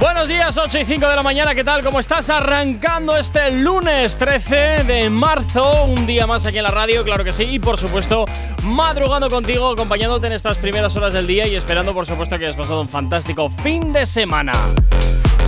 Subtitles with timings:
[0.00, 1.82] Buenos días, 8 y 5 de la mañana, ¿qué tal?
[1.82, 2.30] ¿Cómo estás?
[2.30, 7.32] Arrancando este lunes 13 de marzo, un día más aquí en la radio, claro que
[7.32, 8.24] sí, y por supuesto,
[8.62, 12.54] madrugando contigo, acompañándote en estas primeras horas del día y esperando, por supuesto, que hayas
[12.54, 14.52] pasado un fantástico fin de semana.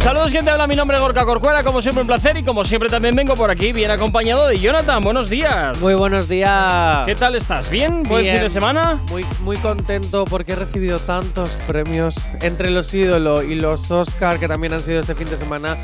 [0.02, 0.50] Saludos, gente.
[0.50, 1.62] Habla mi nombre es Gorka Corcuera.
[1.62, 2.36] Como siempre, un placer.
[2.36, 5.02] Y como siempre, también vengo por aquí bien acompañado de Jonathan.
[5.04, 5.78] Buenos días.
[5.80, 7.04] Muy buenos días.
[7.06, 7.70] ¿Qué tal estás?
[7.70, 8.02] ¿Bien?
[8.04, 8.36] ¿Buen Bien.
[8.36, 8.98] fin de semana?
[9.10, 14.48] Muy, muy contento porque he recibido tantos premios entre los ídolos y los Oscar que
[14.48, 15.76] también han sido este fin de semana.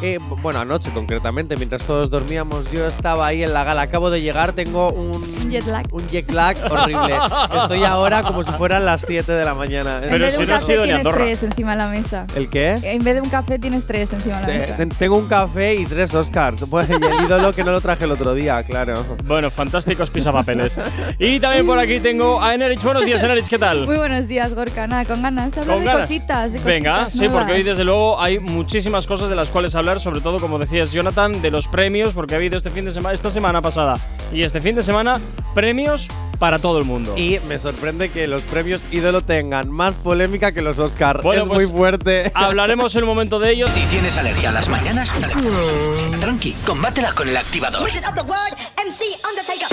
[0.00, 3.82] Eh, bueno, anoche concretamente, mientras todos dormíamos, yo estaba ahí en la gala.
[3.82, 5.10] Acabo de llegar, tengo un,
[5.42, 5.86] Un jet lag.
[5.92, 7.16] un jet lag horrible.
[7.60, 9.98] Estoy ahora como si fueran las 7 de la mañana.
[10.00, 11.76] Pero en vez si de un no café ido ni a tienes tres encima de
[11.78, 12.26] la mesa.
[12.36, 12.74] ¿El qué?
[12.84, 14.76] En vez de un café tienes tres encima de la mesa.
[14.76, 16.68] Te- Tengo un café y tres Oscars.
[16.68, 19.04] Bueno, y el ídolo que no lo traje el otro día, claro.
[19.24, 20.78] Bueno, fantásticos pisapapeles.
[21.18, 22.84] y también por aquí tengo a Enerich.
[22.84, 23.84] Buenos días, Enerich, ¿qué tal?
[23.84, 24.86] Muy buenos días, Gorka.
[24.86, 26.06] Nada, con ganas de hablar Con de ganas.
[26.06, 27.66] cositas, de Venga, cositas sí, porque hoy nuevas.
[27.66, 31.50] desde luego hay muchísimas cosas de las cuales hablar, sobre todo como decías Jonathan, de
[31.50, 33.98] los premios, porque ha habido este fin de semana, esta semana pasada
[34.32, 35.18] y este fin de semana
[35.54, 36.08] premios
[36.38, 37.16] para todo el mundo.
[37.16, 41.22] Y me sorprende que los premios ídolo tengan más polémica que los Oscar.
[41.22, 42.30] Bueno, es pues, muy fuerte.
[42.34, 43.70] Hablaremos en un momento de ellos.
[43.70, 45.12] Si tienes alergia a las mañanas,
[46.20, 47.88] tranqui, combátela con El Activador.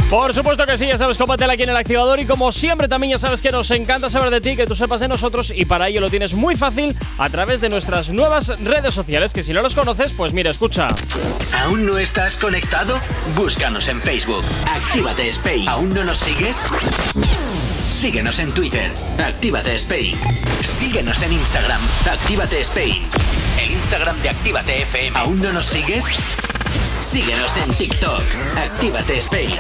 [0.09, 3.11] Por supuesto que sí, ya sabes, cómpatela aquí en el activador y como siempre también
[3.11, 5.87] ya sabes que nos encanta saber de ti, que tú sepas de nosotros y para
[5.87, 9.61] ello lo tienes muy fácil a través de nuestras nuevas redes sociales, que si no
[9.61, 10.87] los conoces, pues mira, escucha.
[11.63, 12.99] ¿Aún no estás conectado?
[13.35, 14.43] Búscanos en Facebook.
[14.69, 15.67] Actívate Spain.
[15.67, 16.65] ¿Aún no nos sigues?
[17.89, 18.91] Síguenos en Twitter.
[19.17, 20.19] Actívate Spain.
[20.61, 21.81] Síguenos en Instagram.
[22.09, 23.03] Actívate Spain.
[23.59, 25.17] El Instagram de Actívate FM.
[25.17, 26.05] ¿Aún no nos sigues?
[27.15, 28.21] Síguenos en TikTok.
[28.57, 29.55] Actívate Spain.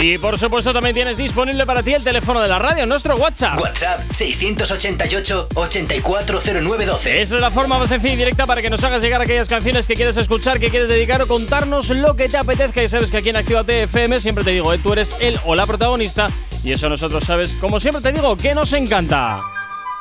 [0.00, 3.58] Y por supuesto también tienes disponible para ti el teléfono de la radio, nuestro WhatsApp.
[3.58, 7.06] WhatsApp 688-840912.
[7.06, 9.88] Esa es la forma más sencilla y directa para que nos hagas llegar aquellas canciones
[9.88, 12.80] que quieres escuchar, que quieres dedicar o contarnos lo que te apetezca.
[12.80, 15.56] Y sabes que aquí en Actívate FM siempre te digo, eh, tú eres el o
[15.56, 16.28] la protagonista.
[16.62, 19.42] Y eso nosotros sabes, como siempre te digo, que nos encanta.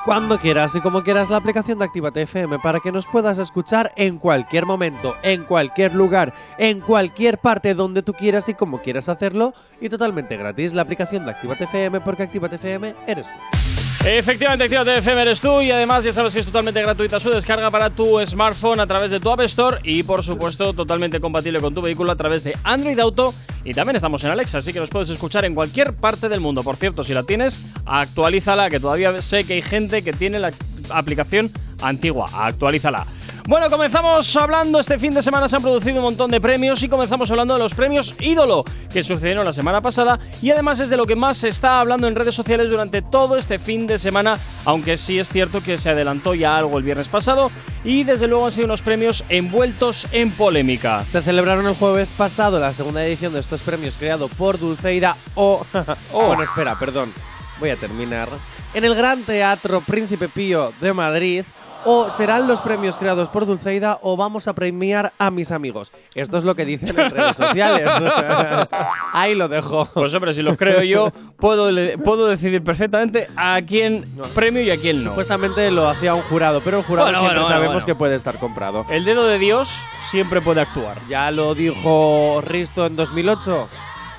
[0.05, 3.91] Cuando quieras y como quieras la aplicación de Actívate FM para que nos puedas escuchar
[3.97, 9.09] en cualquier momento, en cualquier lugar, en cualquier parte donde tú quieras y como quieras
[9.09, 13.59] hacerlo y totalmente gratis la aplicación de Actívate FM porque Actívate FM eres tú.
[14.07, 17.69] Efectivamente, Actívate FM eres tú y además ya sabes que es totalmente gratuita su descarga
[17.69, 21.75] para tu smartphone a través de tu App Store y por supuesto totalmente compatible con
[21.75, 23.33] tu vehículo a través de Android Auto
[23.63, 26.63] y también estamos en Alexa, así que nos puedes escuchar en cualquier parte del mundo.
[26.63, 30.53] Por cierto, si la tienes, actualízala, que todavía sé que hay gente que tiene la
[30.89, 33.05] aplicación antigua, actualízala.
[33.49, 36.87] Bueno, comenzamos hablando, este fin de semana se han producido un montón de premios y
[36.87, 40.97] comenzamos hablando de los premios ídolo que sucedieron la semana pasada y además es de
[40.97, 44.37] lo que más se está hablando en redes sociales durante todo este fin de semana,
[44.65, 47.49] aunque sí es cierto que se adelantó ya algo el viernes pasado
[47.83, 51.05] y desde luego han sido unos premios envueltos en polémica.
[51.07, 55.65] Se celebraron el jueves pasado la segunda edición de estos premios creado por Dulceida o...
[56.13, 56.27] Oh.
[56.27, 57.11] Bueno, espera, perdón.
[57.59, 58.29] Voy a terminar.
[58.75, 61.43] En el Gran Teatro Príncipe Pío de Madrid.
[61.85, 65.91] O serán los premios creados por Dulceida o vamos a premiar a mis amigos.
[66.13, 67.89] Esto es lo que dicen en redes sociales.
[69.13, 69.85] Ahí lo dejo.
[69.93, 71.69] Pues hombre, si lo creo yo, puedo,
[72.03, 74.03] puedo decidir perfectamente a quién
[74.35, 75.09] premio y a quién no.
[75.11, 77.85] Supuestamente lo hacía un jurado, pero el jurado Bueno, siempre bueno, sabemos bueno.
[77.85, 78.85] que puede estar comprado.
[78.89, 80.99] El dedo de Dios siempre puede actuar.
[81.07, 83.67] Ya lo dijo Risto en 2008.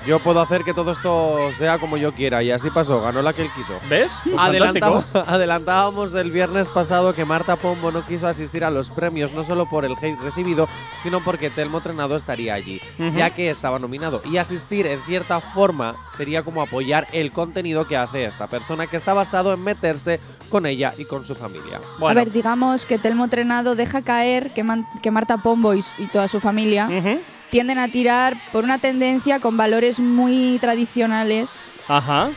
[0.07, 3.33] Yo puedo hacer que todo esto sea como yo quiera y así pasó, ganó la
[3.33, 3.73] que él quiso.
[3.87, 4.19] ¿Ves?
[4.23, 9.33] Pues Adelantaba- adelantábamos el viernes pasado que Marta Pombo no quiso asistir a los premios,
[9.33, 10.67] no solo por el hate recibido,
[10.97, 12.81] sino porque Telmo Trenado estaría allí,
[13.15, 14.21] ya que estaba nominado.
[14.25, 18.97] Y asistir, en cierta forma, sería como apoyar el contenido que hace esta persona, que
[18.97, 20.19] está basado en meterse
[20.49, 21.79] con ella y con su familia.
[21.99, 22.19] Bueno.
[22.19, 26.27] A ver, digamos que Telmo Trenado deja caer que, Man- que Marta Pombo y, toda
[26.27, 26.89] su familia.
[27.51, 32.31] Tienden a tirar por una tendencia con valores muy tradicionales, Ajá.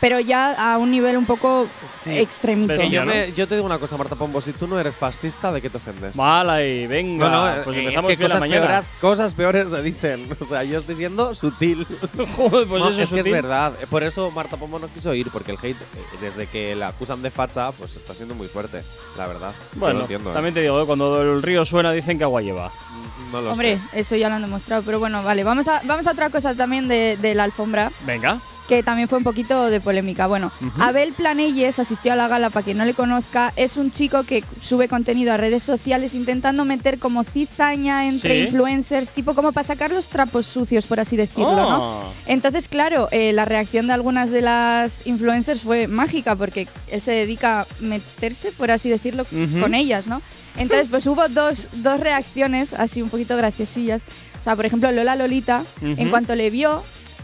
[0.00, 1.66] Pero ya a un nivel un poco
[2.06, 2.68] extremito.
[2.72, 3.12] Bestia, Y yo, ¿no?
[3.12, 5.70] me- yo te digo una cosa, Marta Pombo, si tú no eres fascista, ¿de qué
[5.70, 6.16] te ofendes?
[6.16, 7.28] Mala y venga.
[7.28, 8.66] No, no, pues eh, empezamos es que la cosas mañana.
[8.66, 10.28] peores, cosas peores se dicen.
[10.40, 11.86] O sea, yo estoy siendo sutil.
[12.36, 13.32] Joder, pues No, eso es que es sutil.
[13.32, 13.72] verdad.
[13.80, 16.88] Eh, Por eso Marta Pombo no quiso ir, porque el hate, eh, desde que la
[16.88, 18.82] acusan de facha, pues está siendo muy fuerte,
[19.16, 19.52] la verdad.
[19.74, 20.34] Bueno, entiendo, ¿eh?
[20.34, 22.72] también te digo, eh, cuando el río suena dicen que agua lleva.
[23.32, 24.00] No lo Hombre, sé.
[24.00, 26.88] eso ya lo han demostrado, pero bueno, vale, vamos a, vamos a otra cosa también
[26.88, 27.92] de, de la alfombra.
[28.06, 28.40] Venga.
[28.68, 30.26] Que también fue un poquito de polémica.
[30.26, 34.24] Bueno, Abel Planelles asistió a la gala, para quien no le conozca, es un chico
[34.24, 38.42] que sube contenido a redes sociales intentando meter como cizaña entre Sí.
[38.44, 41.78] influencers, tipo como para sacar los trapos sucios, por así decirlo, ¿no?
[42.08, 42.12] Oh.
[42.26, 47.12] Entonces, claro, eh, la reacción de algunas de las influencers fue mágica porque él se
[47.12, 49.24] dedica a meterse, por así decirlo,
[49.60, 50.20] con ellas, ¿no?
[50.58, 54.02] Entonces, pues hubo dos, dos reacciones así un poquito graciosillas.
[54.40, 56.82] O sea, por ejemplo, Lola Lolita, en cuanto le vio,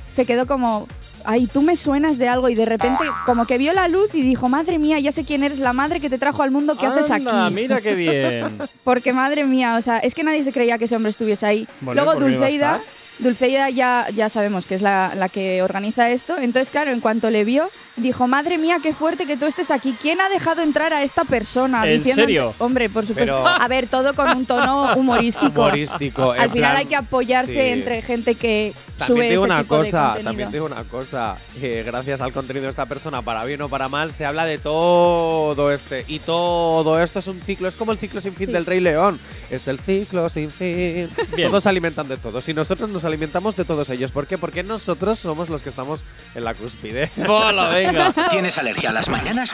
[0.09, 0.87] se quedó como,
[1.25, 4.23] ay, tú me suenas de algo y de repente como que vio la luz y
[4.23, 6.87] dijo, madre mía, ya sé quién eres, la madre que te trajo al mundo, ¿qué
[6.87, 7.27] haces aquí?
[7.53, 8.59] mira qué bien.
[8.85, 11.69] Porque madre mía, o sea, es que nadie se creía que ese hombre estuviese ahí.
[11.81, 12.81] Luego ¿por qué iba a Dulceida?
[13.19, 16.37] Dulceida ya, ya sabemos que es la, la que organiza esto.
[16.37, 19.95] Entonces, claro, en cuanto le vio, dijo, madre mía, qué fuerte que tú estés aquí.
[20.01, 21.87] ¿Quién ha dejado entrar a esta persona?
[21.89, 22.55] ¿En Diciendo- serio?
[22.59, 23.35] Hombre, por supuesto.
[23.37, 25.61] Pero- A ver, todo con un tono humorístico.
[25.63, 26.33] Humorístico.
[26.33, 27.61] Al final plan, hay que apoyarse sí.
[27.61, 30.31] entre gente que También sube digo este una tipo de cosa, contenido.
[30.31, 33.89] también digo una cosa, que gracias al contenido de esta persona, para bien o para
[33.89, 36.05] mal, se habla de todo este.
[36.09, 38.53] Y todo esto es un ciclo, es como el ciclo sin fin Sí.
[38.53, 39.19] del Rey León.
[39.51, 41.09] Es el ciclo sin fin.
[41.37, 41.49] Bien.
[41.49, 42.49] Todos se alimentan de todos.
[42.49, 44.11] Y nosotros nos alimentamos de todos ellos.
[44.11, 44.37] ¿Por qué?
[44.39, 46.05] Porque nosotros somos los que estamos
[46.35, 47.11] en la cúspide.
[47.87, 48.13] Venga.
[48.31, 49.53] ¿Tienes alergia a las mañanas?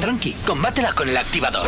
[0.00, 1.66] Tranqui, combátela con el activador.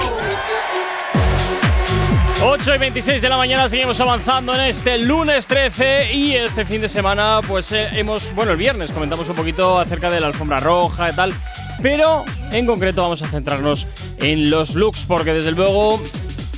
[2.43, 6.83] 8 y 26 de la mañana seguimos avanzando en este lunes 13 y este fin
[6.83, 10.61] de semana pues eh, hemos, bueno el viernes comentamos un poquito acerca de la alfombra
[10.61, 11.33] roja y tal,
[11.81, 13.87] pero en concreto vamos a centrarnos
[14.19, 15.99] en los looks porque desde luego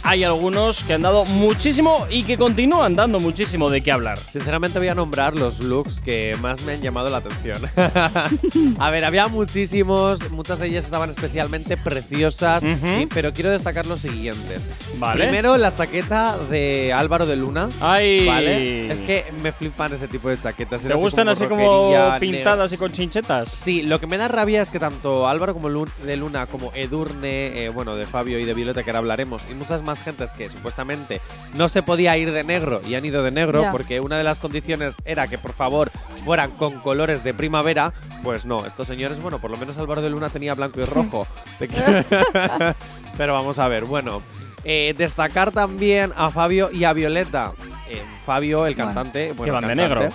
[0.04, 4.18] hay algunos que han dado muchísimo y que continúan dando muchísimo de qué hablar.
[4.18, 7.58] Sinceramente voy a nombrar los looks que más me han llamado la atención.
[8.78, 14.00] a ver, había muchísimos, muchas de ellas estaban especialmente preciosas, y- pero quiero destacar los
[14.00, 14.68] siguientes.
[14.98, 15.24] Vale.
[15.24, 17.68] Primero la chaqueta de Álvaro de Luna.
[17.80, 18.90] Ay, ¿Vale?
[18.92, 20.82] Es que me flipan ese tipo de chaquetas.
[20.82, 23.48] ¿te Era gustan así como pintadas y con chinchetas?
[23.50, 26.72] Sí, lo que me da rabia es que tanto Álvaro como Lu- de Luna, como
[26.74, 30.34] Edurne, eh, bueno, de Fabio y de Violeta, que ahora hablaremos, y muchas más gentes
[30.34, 31.22] que supuestamente
[31.54, 34.38] no se podía ir de negro y han ido de negro porque una de las
[34.38, 35.90] condiciones era que por favor
[36.24, 40.10] fueran con colores de primavera, pues no, estos señores, bueno, por lo menos Álvaro de
[40.10, 41.26] Luna tenía blanco y rojo.
[43.16, 44.22] Pero vamos a ver, bueno.
[44.64, 47.52] eh, destacar también a Fabio y a Violeta.
[47.88, 50.08] Eh, Fabio, el cantante, bueno, Que van de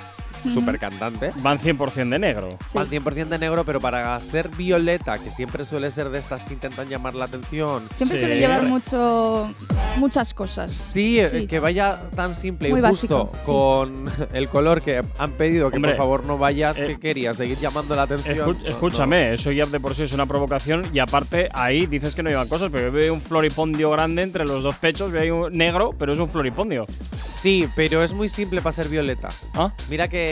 [0.52, 1.32] Super cantante.
[1.42, 2.50] Van 100% de negro.
[2.68, 2.78] Sí.
[2.78, 6.54] Van 100% de negro, pero para ser Violeta, que siempre suele ser de estas que
[6.54, 7.84] intentan llamar la atención.
[7.96, 8.24] Siempre Sí.
[8.26, 9.50] suele llevar mucho,
[9.98, 10.72] muchas cosas.
[10.72, 11.48] Sí, eh, Sí.
[11.48, 13.46] que vaya tan simple Muy y justo básico, sí.
[13.46, 17.38] con el color que han pedido que Hombre, por favor no vayas, eh, que querías
[17.38, 18.38] seguir llamando la atención.
[18.38, 22.16] Escu- No, escúchame, eso ya de por sí es una provocación y aparte ahí dices
[22.16, 25.22] que no llevan cosas, pero yo veo un floripondio grande entre los dos pechos, veo
[25.22, 26.86] ahí un negro, pero es un floripondio.
[27.18, 29.30] Sí, pero es muy simple para ser Violeta.
[29.54, 29.72] ¿Ah?
[29.90, 30.23] Mira que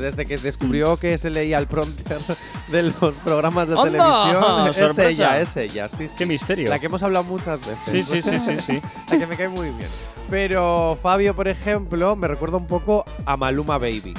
[0.00, 2.18] desde que descubrió que se leía el prompter
[2.68, 3.84] de los programas de ¡Anda!
[3.84, 5.08] televisión, es ¡Sorpresa!
[5.08, 6.14] ella, es ella, sí, sí.
[6.18, 6.68] Qué misterio.
[6.70, 7.84] La que hemos hablado muchas veces.
[7.84, 8.80] Sí, sí, sí, sí, sí.
[9.10, 9.88] La que me cae muy bien.
[10.28, 14.12] Pero Fabio, por ejemplo, me recuerda un poco a Maluma Baby.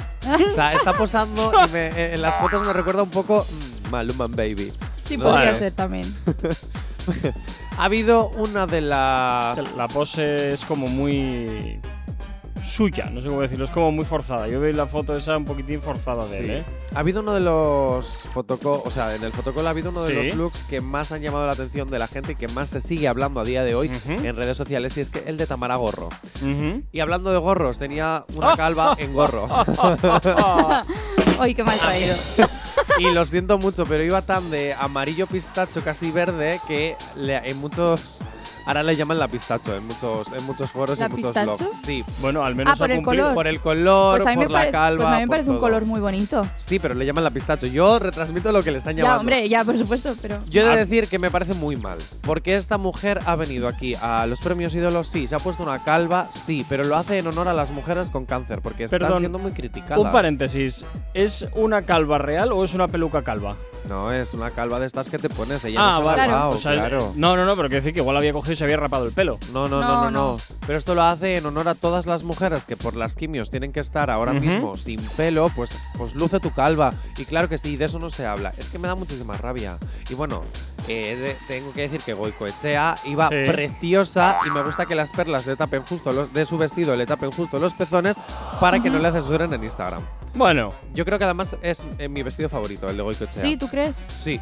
[0.50, 3.46] O sea, está posando y me- en las fotos me recuerda un poco
[3.86, 4.72] mm, Maluma Baby.
[5.04, 5.54] Sí, No, podría Vale.
[5.58, 6.14] ser también.
[7.78, 9.76] Ha habido una de las.
[9.76, 11.80] La pose es como muy
[12.68, 14.46] suya, no sé cómo decirlo, es como muy forzada.
[14.48, 16.42] Yo veo la foto esa un poquitín forzada de Sí.
[16.44, 16.64] él, ¿eh?
[16.94, 20.10] Ha habido uno de los fotocall, o sea, en el fotocall ha habido uno de
[20.22, 20.28] Sí.
[20.28, 22.80] los looks que más han llamado la atención de la gente y que más se
[22.80, 25.76] sigue hablando a día de hoy en redes sociales y es que el de Tamara
[25.76, 26.08] Gorro.
[26.92, 29.48] Y hablando de gorros, tenía una calva en gorro.
[31.40, 32.16] Ay, qué mal traído.
[32.98, 37.56] y lo siento mucho, pero iba tan de amarillo pistacho, casi verde, que le- en
[37.58, 38.18] muchos.
[38.68, 41.56] Ahora le llaman la pistacho en muchos, en muchos foros ¿La y muchos pistacho?
[41.56, 41.80] blogs.
[41.84, 43.24] Sí, Bueno, al menos Ah, por ha el cumplido.
[43.24, 43.34] color.
[43.34, 45.04] por el color, Pues a mí me, por la pare- calva.
[45.04, 45.60] pues a mí me por parece un todo.
[45.66, 46.46] color muy bonito.
[46.56, 47.66] Sí, pero le llaman la pistacho.
[47.66, 49.14] Yo retransmito lo que le están llamando.
[49.16, 50.40] Ya, hombre, ya, por supuesto, pero.
[50.48, 50.76] Yo he de Ah.
[50.76, 51.98] decir que me parece muy mal.
[52.22, 55.26] Porque esta mujer ha venido aquí a los premios ídolos, sí.
[55.26, 56.64] Se ha puesto una calva, sí.
[56.68, 58.60] Pero lo hace en honor a las mujeres con cáncer.
[58.60, 59.98] Porque están Perdón, siendo muy criticadas.
[59.98, 60.84] Un paréntesis,
[61.14, 63.56] ¿es una calva real o es una peluca calva?
[63.88, 65.64] No, es una calva de estas que te pones.
[65.64, 66.26] Ella ah, no se ha vale.
[66.32, 67.12] rapado, O sea, claro.
[67.16, 69.38] No, no, no, pero quiero decir que igual había cogido se había rapado el pelo.
[69.52, 70.36] No, no, no, No, no.
[70.66, 73.72] Pero esto lo hace en honor a todas las mujeres que por las quimios tienen
[73.72, 76.92] que estar ahora mismo sin pelo, pues, pues luce tu calva.
[77.16, 78.52] Y claro que sí, de eso no se habla.
[78.58, 79.78] Es que me da muchísima rabia.
[80.10, 80.42] Y bueno,
[80.88, 83.34] eh, de- tengo que decir que Goicoechea iba Sí.
[83.46, 87.06] preciosa y me gusta que las perlas le tapen justo los, de su vestido, le
[87.06, 88.16] tapen justo los pezones
[88.60, 90.02] para que no le censuren en Instagram.
[90.34, 93.42] Bueno, Yo creo que además es eh, mi vestido favorito, el de Goicoechea.
[93.42, 93.96] Sí, ¿tú crees?
[94.12, 94.40] Sí.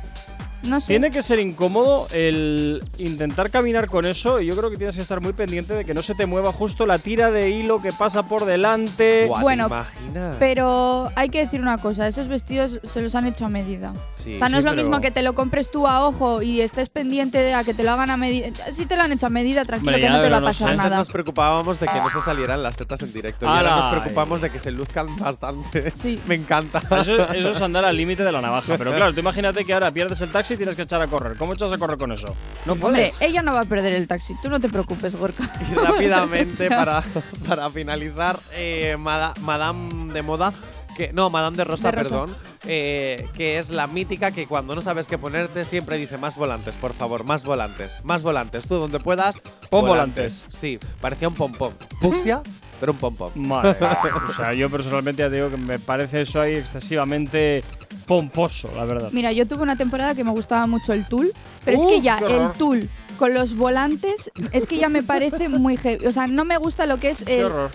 [0.63, 0.89] No sé.
[0.89, 5.03] Tiene que ser incómodo el intentar caminar con eso y yo creo que tienes que
[5.03, 7.93] estar muy pendiente de que no se te mueva justo la tira de hilo que
[7.93, 9.27] pasa por delante.
[9.27, 10.37] Buah, ¿te Bueno, imaginas?
[10.39, 13.93] Pero hay que decir una cosa, esos vestidos se los han hecho a medida.
[14.17, 16.07] Sí, o sea, no sí, es lo pero- mismo que te lo compres tú a
[16.07, 18.49] ojo y estés pendiente de a que te lo hagan a medida.
[18.73, 20.71] Si te lo han hecho a medida, tranquilo Hombre, que no te va a pasar
[20.71, 20.99] Antes nada.
[20.99, 23.47] nos preocupábamos de que no se salieran las tetas en directo.
[23.47, 25.91] Y ahora nos preocupamos de que se luzcan bastante.
[25.93, 26.21] Sí.
[26.27, 26.79] Me encanta.
[27.01, 28.77] Eso, eso es andar al límite de la navaja.
[28.79, 31.37] Pero claro, tú imagínate que ahora pierdes el taxi y tienes que echar a correr.
[31.37, 32.35] ¿Cómo echas a correr con eso?
[32.65, 33.21] No Hombre, puedes.
[33.23, 35.45] ella no va a perder el taxi, tú no te preocupes, Gorka.
[35.71, 37.03] Y rápidamente, para,
[37.49, 40.53] para finalizar, eh, Mada- Madame de Moda.
[40.97, 42.09] Que, no, Madame de Rosa, De Rosa.
[42.09, 42.37] perdón.
[42.65, 46.77] eh, que es la mítica que cuando no sabes qué ponerte siempre dice más volantes,
[46.77, 48.67] por favor, más volantes, más volantes.
[48.67, 49.43] Tú donde puedas.
[49.69, 50.47] Pon volantes.
[50.49, 51.75] Sí, parecía un pompón.
[52.01, 52.41] Fucsia,
[52.81, 52.99] pero un
[53.35, 53.77] mía.
[54.29, 57.63] O sea, yo personalmente ya te digo que me parece eso ahí excesivamente
[58.07, 59.11] pomposo, la verdad.
[59.13, 61.33] Mira, yo tuve una temporada que me gustaba mucho el tul,
[61.65, 65.49] pero es Uh, que ya el tul con los volantes es que ya me parece
[65.49, 66.07] muy heavy.
[66.07, 67.71] O sea, no me gusta lo que es Qué el, horror.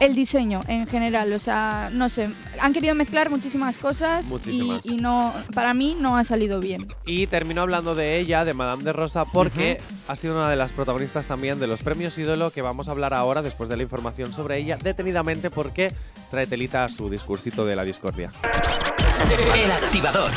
[0.00, 1.32] El diseño en general.
[1.32, 2.28] O sea, no sé,
[2.60, 4.86] han querido mezclar muchísimas cosas y- Muchísimas.
[4.86, 6.86] Y, no, para mí no ha salido bien.
[7.06, 10.72] Y terminó hablando de ella, de Madame de Rosa, porque ha sido una de las
[10.72, 14.32] protagonistas también de los premios ídolo que vamos a hablar ahora, después de la información
[14.32, 15.92] sobre ella, detenidamente, porque
[16.30, 18.30] trae telita a su discursito de la discordia.
[19.54, 20.30] El activador.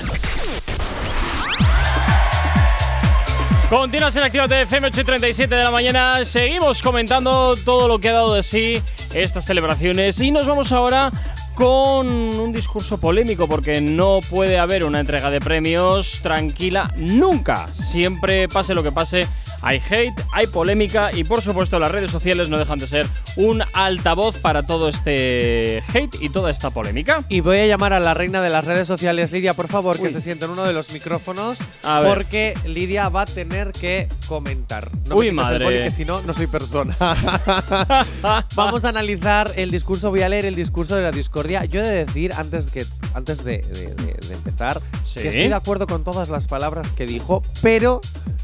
[3.70, 6.26] Continuas en Actívate FM 8 y 37 de la mañana.
[6.26, 8.82] Seguimos comentando todo lo que ha dado de sí
[9.14, 11.12] estas celebraciones y nos vamos ahora
[11.54, 17.68] con un discurso polémico porque no puede haber una entrega de premios tranquila nunca.
[17.68, 19.28] Siempre pase lo que pase,
[19.62, 23.64] hay hate, hay polémica y por supuesto las redes sociales no dejan de ser un
[23.74, 27.24] altavoz para todo este hate y toda esta polémica.
[27.30, 30.04] Y voy a llamar a la reina de las redes sociales, Lidia, por favor, Uy.
[30.08, 32.14] que se siente en uno de los micrófonos, A ver.
[32.16, 34.90] porque Lidia va a tener que comentar.
[35.06, 35.66] No Uy, madre.
[35.66, 36.96] boli, que si no, no soy persona.
[38.56, 41.66] Vamos a analizar el discurso, voy a leer el discurso de la discordia.
[41.66, 45.20] Yo he de decir, antes, que, antes de, de- de- de empezar, Sí.
[45.22, 48.02] que estoy de acuerdo con todas las palabras que dijo, pero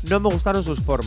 [0.09, 1.04] no me gustaron sus formas.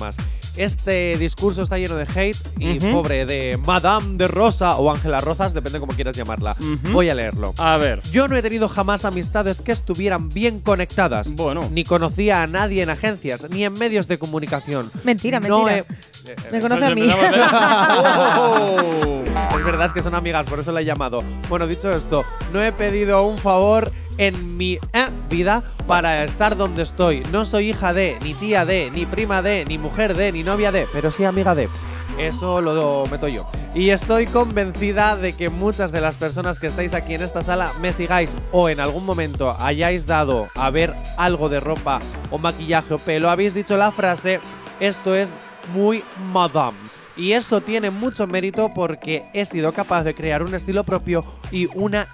[0.56, 5.54] Este discurso está lleno de hate y pobre de Madame de Rosa o Ángela Rozas,
[5.54, 6.56] depende como quieras llamarla.
[6.92, 7.54] Voy a leerlo.
[7.58, 8.02] A ver.
[8.10, 11.32] Yo no he tenido jamás amistades que estuvieran bien conectadas.
[11.34, 11.68] Bueno.
[11.70, 14.90] Ni conocía a nadie en agencias, ni en medios de comunicación.
[15.04, 15.78] Mentira, No mentira.
[15.78, 17.08] he- Me conoce a mí.
[18.36, 19.22] Oh.
[19.58, 21.20] Es verdad es que son amigas, por eso la he llamado.
[21.48, 26.82] Bueno, dicho esto, no he pedido un favor en mi eh, vida para estar donde
[26.82, 27.22] estoy.
[27.32, 30.70] No soy hija de, ni tía de, ni prima de, ni mujer de, ni novia
[30.72, 31.68] de, pero sí amiga de.
[32.18, 33.46] Eso lo meto yo.
[33.74, 37.70] Y estoy convencida de que muchas de las personas que estáis aquí en esta sala
[37.80, 42.94] me sigáis o en algún momento hayáis dado a ver algo de ropa o maquillaje
[42.94, 43.30] o pelo.
[43.30, 44.40] Habéis dicho la frase,
[44.80, 45.32] esto es
[45.72, 46.76] muy madame.
[47.16, 51.66] Y eso tiene mucho mérito porque he sido capaz de crear un estilo propio y
[51.76, 52.08] una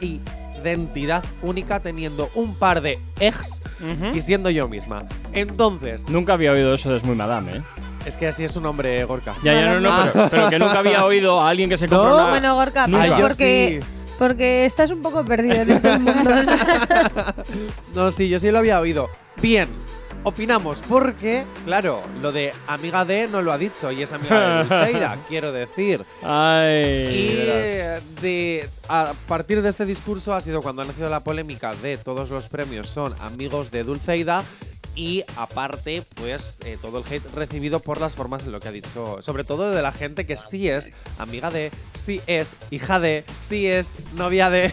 [0.73, 4.17] identidad única teniendo un par de ex Ujú.
[4.17, 5.05] y siendo yo misma.
[5.33, 7.63] Entonces, Nunca había oído eso de Es muy madame, ¿eh?
[8.07, 9.35] es que así es un nombre Gorka.
[9.43, 12.09] Ya, ya, no, no, pero, pero que nunca había oído a alguien que se compra
[12.11, 12.15] No.
[12.17, 13.89] una- Bueno, Gorka, pero porque, sí.
[14.19, 16.31] porque estás un poco perdido en este mundo.
[17.95, 19.09] No, sí, yo sí lo había oído.
[19.41, 19.69] Bien,
[20.25, 24.65] opinamos porque, claro, lo de amiga de no lo ha dicho y es amiga de
[24.69, 26.05] Dulceida, quiero decir.
[26.23, 26.83] Ay,
[27.33, 28.03] Y verás.
[28.21, 32.31] de, a partir de este discurso ha sido cuando ha nacido la polémica de todos
[32.31, 34.43] los premios son amigos de Dulceida
[34.97, 38.73] y aparte pues eh, todo el hate recibido por las formas en lo que ha
[38.73, 43.25] dicho, sobre todo de la gente que sí es amiga de, sí es hija de,
[43.43, 44.73] sí es novia de.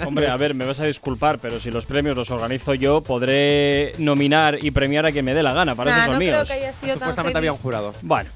[0.06, 3.92] Hombre, a ver, me vas a disculpar, pero si los premios los organizo yo, podré
[3.98, 5.74] nominar y premiar a quien me dé la gana.
[5.74, 6.48] Para Nah, eso son no creo míos.
[6.48, 7.92] que haya sido tan Supuestamente había un jurado.
[8.02, 8.30] Bueno,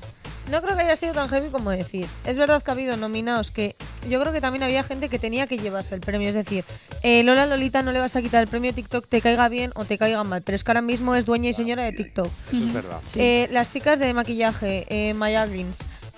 [0.51, 2.07] No creo que haya sido tan heavy como decís.
[2.27, 3.77] Es verdad que ha habido nominados que
[4.09, 6.29] yo creo que también había gente que tenía que llevarse el premio.
[6.29, 6.65] Es decir,
[7.03, 9.85] eh, Lola Lolita no le vas a quitar el premio TikTok, te caiga bien o
[9.87, 10.43] te caiga mal.
[10.43, 12.29] Pero es que ahora mismo es dueña y señora de TikTok.
[12.53, 13.01] Eso es verdad.
[13.17, 15.47] Eh, las chicas de maquillaje, eh, Maya.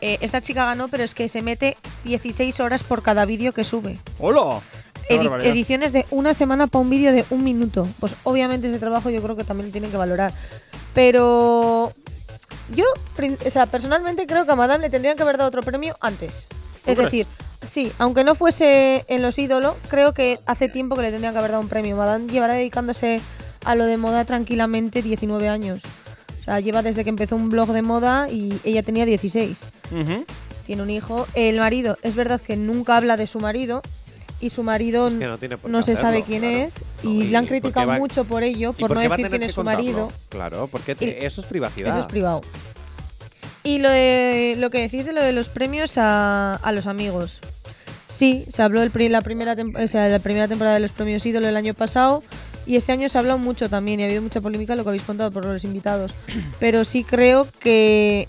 [0.00, 3.64] Eh, esta chica ganó, pero es que se mete 16 horas por cada vídeo que
[3.64, 3.99] sube.
[4.18, 4.61] ¡hola!
[5.09, 7.87] Edi- ediciones de una semana para un vídeo de un minuto.
[8.00, 10.33] Pues obviamente ese trabajo yo creo que también lo tienen que valorar.
[10.95, 11.92] Pero
[12.75, 12.85] yo,
[13.46, 16.46] o sea, personalmente creo que a Madame le tendrían que haber dado otro premio antes.
[16.85, 17.26] ¿Tú Es decir,
[17.70, 21.38] sí, aunque no fuese en los ídolos, creo que hace tiempo que le tendrían que
[21.38, 21.96] haber dado un premio.
[21.96, 23.20] Madame llevará dedicándose
[23.64, 25.82] a lo de moda tranquilamente 19 años.
[26.40, 29.58] O sea, lleva desde que empezó un blog de moda y ella tenía 16
[29.90, 30.25] Ujú.
[30.64, 31.26] tiene un hijo.
[31.35, 33.82] El marido, es verdad que nunca habla de su marido
[34.40, 36.57] y su marido Es que no se hacerlo, sabe quién claro.
[36.59, 39.43] es y y le han criticado va- mucho por ello, ¿Y por no decir quién
[39.43, 39.83] es su contarlo?
[39.83, 40.12] marido.
[40.28, 41.88] Claro, porque te- eso es privacidad.
[41.90, 42.43] Eso es privado.
[43.62, 47.40] Y lo, de, lo que decís de lo de los premios a, a los amigos.
[48.07, 51.26] Sí, se habló del pri- la, primera o sea, la primera temporada de los premios
[51.26, 52.23] ídolo el año pasado
[52.64, 54.90] y este año se ha hablado mucho también y ha habido mucha polémica lo que
[54.90, 56.12] habéis contado por los invitados.
[56.61, 58.28] Pero sí creo que...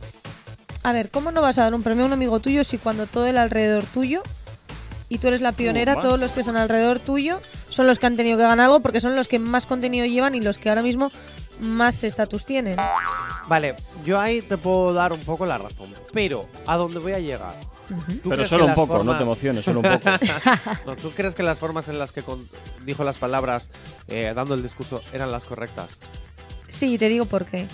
[0.83, 3.05] A ver, ¿cómo no vas a dar un premio a un amigo tuyo si cuando
[3.07, 4.23] todo el alrededor tuyo
[5.09, 8.17] y tú eres la pionera, todos los que están alrededor tuyo son los que han
[8.17, 10.81] tenido que ganar algo porque son los que más contenido llevan y los que ahora
[10.83, 11.11] mismo
[11.59, 12.77] más estatus tienen?
[13.47, 15.93] Vale, yo ahí te puedo dar un poco la razón.
[16.13, 17.55] Pero, ¿a dónde voy a llegar?
[18.21, 20.09] ¿Tú Pero solo un poco, no te emociones, solo un poco.
[20.85, 22.47] No, ¿Tú crees que las formas en las que con-
[22.85, 23.71] dijo las palabras
[24.09, 25.99] eh, dando el discurso eran las correctas?
[26.67, 27.67] Sí, te digo por qué.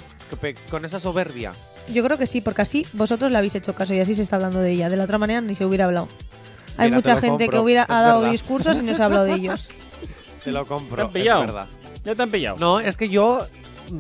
[0.70, 1.54] Con esa soberbia.
[1.92, 4.36] Yo creo que sí, porque así vosotros le habéis hecho caso y así se está
[4.38, 4.90] hablando de ella.
[4.90, 6.08] De la otra manera ni se hubiera hablado.
[6.78, 8.32] Hay Mira, mucha gente que hubiera es ha dado verdad.
[8.32, 9.68] discursos y no se ha hablado de ellos.
[10.44, 11.42] Te lo ¿Te compro, han es pillado?
[11.42, 11.68] verdad.
[12.04, 12.58] Ya te han pillado.
[12.58, 13.46] No, es que yo,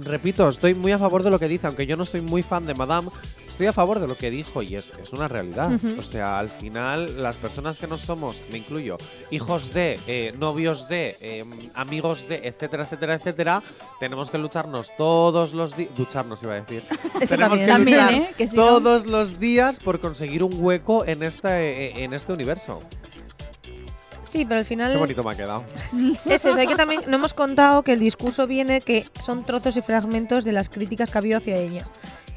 [0.04, 2.64] repito, estoy muy a favor de lo que dice, aunque yo no soy muy fan
[2.66, 3.10] de Madame,
[3.48, 5.72] estoy a favor de lo que dijo y es, es una realidad.
[6.00, 8.98] O sea, al final, las personas que no somos, me incluyo,
[9.32, 13.64] hijos de, eh, novios de, eh, amigos de, etcétera, etcétera, etcétera,
[14.00, 15.92] tenemos que lucharnos todos los días.
[15.96, 16.84] Ducharnos, iba a decir.
[17.22, 17.66] Eso tenemos también.
[17.66, 18.34] que También, luchar ¿eh?
[18.38, 22.82] Que si no- todos los días por conseguir un hueco en este, en este universo.
[24.34, 25.64] Sí, pero al Qué final bonito me ha quedado.
[26.26, 26.56] es eso.
[26.56, 30.44] Hay que también no hemos contado que el discurso viene que son trozos y fragmentos
[30.44, 31.86] de las críticas que ha habido hacia ella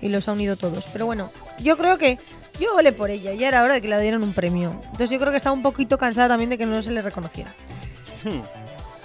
[0.03, 0.85] y los ha unido todos.
[0.93, 2.19] Pero bueno, yo creo que
[2.61, 3.33] yo volé por ella.
[3.33, 4.73] Ya era hora de que le dieran un premio.
[4.85, 7.55] Entonces yo creo que está un poquito cansada también de que no se le reconociera.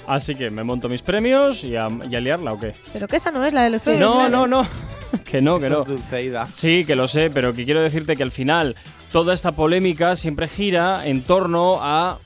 [0.06, 2.74] Así que me monto mis premios y a, y a liarla o qué.
[2.92, 4.14] Pero que esa no es la de los premios.
[4.14, 4.68] No, no, no.
[5.24, 5.82] que no, que Eso no.
[5.84, 6.46] es Dulceida.
[6.48, 8.76] Sí, que lo sé, pero que quiero decirte que al final
[9.14, 12.18] toda esta polémica siempre gira en torno a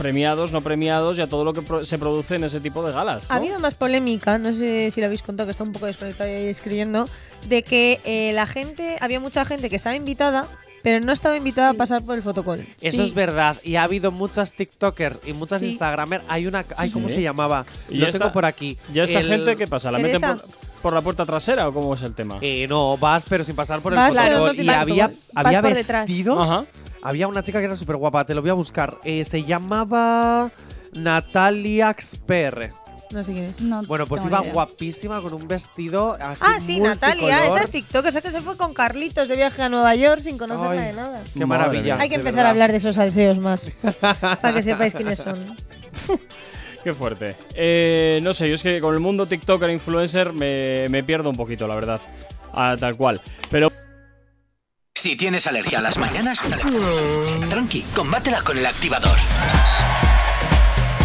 [0.00, 2.92] premiados, no premiados y a todo lo que pro- se produce en ese tipo de
[2.92, 3.28] galas.
[3.28, 3.34] ¿no?
[3.34, 6.30] Ha habido más polémica, no sé si lo habéis contado, que está un poco desconectado
[6.30, 7.08] ahí escribiendo,
[7.48, 10.46] de que eh, la gente, había mucha gente que estaba invitada,
[10.82, 12.60] pero no estaba invitada a pasar por el fotocall.
[12.80, 13.08] Eso Sí.
[13.10, 13.58] es verdad.
[13.62, 15.68] Y ha habido muchas TikTokers y muchas Sí.
[15.72, 16.24] Instagramers.
[16.26, 16.64] Hay una.
[16.78, 17.16] Ay, ¿Cómo Sí.
[17.16, 17.66] se llamaba?
[17.90, 18.78] Y Lo ya tengo está- por aquí.
[18.94, 19.90] ¿Ya esta El- gente qué pasa?
[19.90, 20.42] ¿La meten por,
[20.80, 22.38] por la puerta trasera o cómo es el tema?
[22.40, 24.28] Eh, no, vas, pero sin pasar por el Vas, fotocall.
[24.30, 26.64] pero no y había, había vestidos.
[27.02, 28.24] Había una chica que era súper guapa.
[28.24, 28.98] Te lo voy a buscar.
[29.04, 30.50] Eh, se llamaba.
[30.92, 32.72] Natalia XPR.
[33.12, 33.60] No sé quién es.
[33.60, 34.52] No Bueno, pues tengo iba ni idea.
[34.54, 36.44] guapísima con un vestido así.
[36.46, 37.56] Ah, sí, Natalia, multicolor.
[37.58, 40.38] esa es TikTok, esa que se fue con Carlitos de viaje a Nueva York sin
[40.38, 40.78] conocerla Ay.
[40.88, 41.22] de nada.
[41.34, 41.82] Qué Madre maravilla.
[41.96, 42.02] mía.
[42.02, 42.46] Hay que de empezar verdad.
[42.46, 43.66] a hablar de esos salseos más,
[44.00, 45.44] para que sepáis quiénes son.
[46.84, 47.36] Qué fuerte.
[47.54, 51.36] Eh, no sé, yo es que con el mundo TikToker influencer me, me pierdo un
[51.36, 52.00] poquito, la verdad.
[52.54, 53.20] Ah, tal cual.
[53.50, 53.68] Pero
[55.00, 56.42] Si tienes alergia a las mañanas,
[57.48, 59.16] tranqui, combátela con el activador.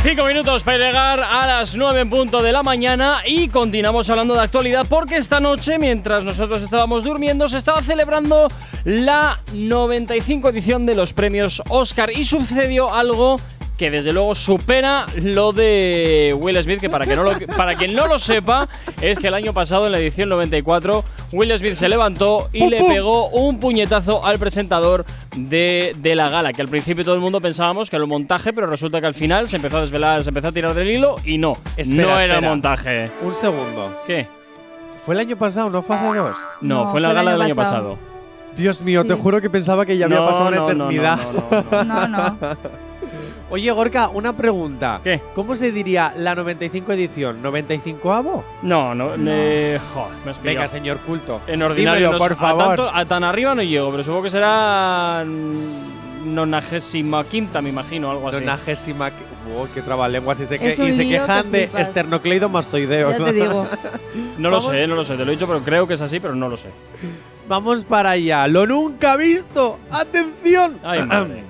[0.03, 4.33] Cinco minutos para llegar a las 9 en punto de la mañana y continuamos hablando
[4.33, 8.49] de actualidad porque esta noche, mientras nosotros estábamos durmiendo, se estaba celebrando
[8.83, 13.39] la 95 edición de los premios Oscar y sucedió algo
[13.77, 17.93] que desde luego supera lo de Will Smith, que para, que no lo, para quien
[17.93, 18.69] no lo sepa,
[19.01, 22.77] es que el año pasado, en la edición 94, Will Smith se levantó y le
[22.85, 25.03] pegó un puñetazo al presentador
[25.35, 28.53] de, de la gala, que al principio todo el mundo pensábamos que era un montaje,
[28.53, 31.17] pero resulta que al final se empezó a desvelar, se empezó a tirar del hilo
[31.25, 32.49] y no, Espera, no era espera.
[32.49, 33.11] montaje.
[33.23, 34.01] Un segundo.
[34.07, 34.27] ¿Qué?
[35.05, 35.69] ¿Fue el año pasado?
[35.69, 36.37] ¿No fue hace dos?
[36.61, 37.89] No, No, fue en la fue el gala año del año pasado.
[37.95, 38.15] pasado.
[38.55, 40.89] Dios mío, te juro que pensaba que ya había No, pasado una no, no, no,
[40.89, 41.19] eternidad.
[41.71, 42.37] no, no, no.
[43.49, 44.99] Oye, Gorka, una pregunta.
[45.03, 45.21] ¿Qué?
[45.35, 47.43] ¿Cómo se diría la 95 edición?
[47.43, 48.43] ¿95avo?
[48.63, 51.41] No, no, eh, joder, me has Venga, señor culto.
[51.45, 52.63] En ordinario, Dímelo, no por sé, favor.
[52.63, 57.69] A, tanto- a tan arriba no llego, pero supongo que será mm, nonagésima quinta, me
[57.69, 58.39] imagino, algo así.
[58.39, 59.11] Nonagésima.
[59.55, 60.39] Oh, qué trabalenguas.
[60.39, 63.19] Y se, que- Es un y se lío quejan que de esternocleidomastoideos.
[63.19, 63.67] Ya te digo.
[64.37, 66.19] No lo sé, no lo sé, te lo he dicho, pero creo que es así,
[66.19, 66.69] pero no lo sé.
[67.47, 68.47] Vamos para allá.
[68.47, 69.77] Lo nunca visto.
[69.91, 70.77] ¡Atención!
[70.83, 71.43] Ay, madre.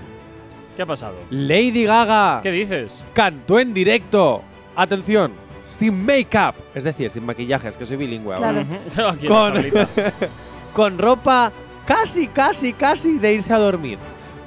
[0.75, 1.15] ¿Qué ha pasado?
[1.29, 3.05] Lady Gaga ¿Qué dices?
[3.13, 4.41] cantó en directo.
[4.75, 5.31] Atención.
[5.63, 6.53] Sin make-up.
[6.75, 8.65] Es decir, sin maquillajes, que soy bilingüe ahora.
[8.93, 9.15] Claro.
[9.23, 9.63] La Con-
[10.73, 11.51] con ropa
[11.87, 13.97] casi, casi, casi de irse a dormir.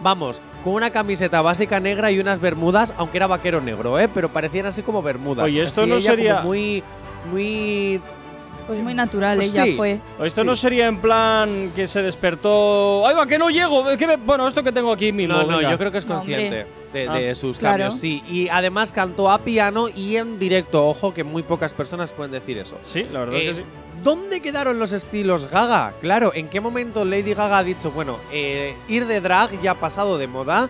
[0.03, 4.09] Vamos, con una camiseta básica negra y unas bermudas, aunque era vaquero negro, ¿eh?
[4.13, 5.45] Pero parecían así como bermudas.
[5.45, 6.83] Oye, esto Así no ella como sería- muy,
[7.33, 8.01] muy.
[8.69, 9.73] Pues muy natural, Pues ella sí.
[9.77, 9.99] fue.
[10.21, 10.47] ¿O Esto Sí.
[10.47, 13.07] no sería en plan que se despertó.
[13.07, 13.83] ¡Ay, va, que no llego!
[13.97, 15.35] ¿Qué me- Bueno, esto que tengo aquí mismo.
[15.35, 15.71] No, no, venga.
[15.71, 17.85] yo creo que es No, consciente de, Ah, de sus claro.
[17.85, 18.23] cambios, sí.
[18.29, 20.87] Y además cantó a piano y en directo.
[20.87, 22.77] Ojo, que muy pocas personas pueden decir eso.
[22.83, 23.69] Sí, la verdad Eh, es que sí.
[24.05, 25.95] ¿Dónde quedaron los estilos Gaga?
[26.03, 29.75] Claro, ¿en qué momento Lady Gaga ha dicho, bueno, eh, ir de drag ya ha
[29.77, 30.69] pasado de moda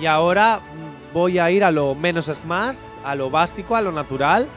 [0.00, 0.60] y ahora
[1.12, 4.48] voy a ir a lo menos es más, a lo básico, a lo natural,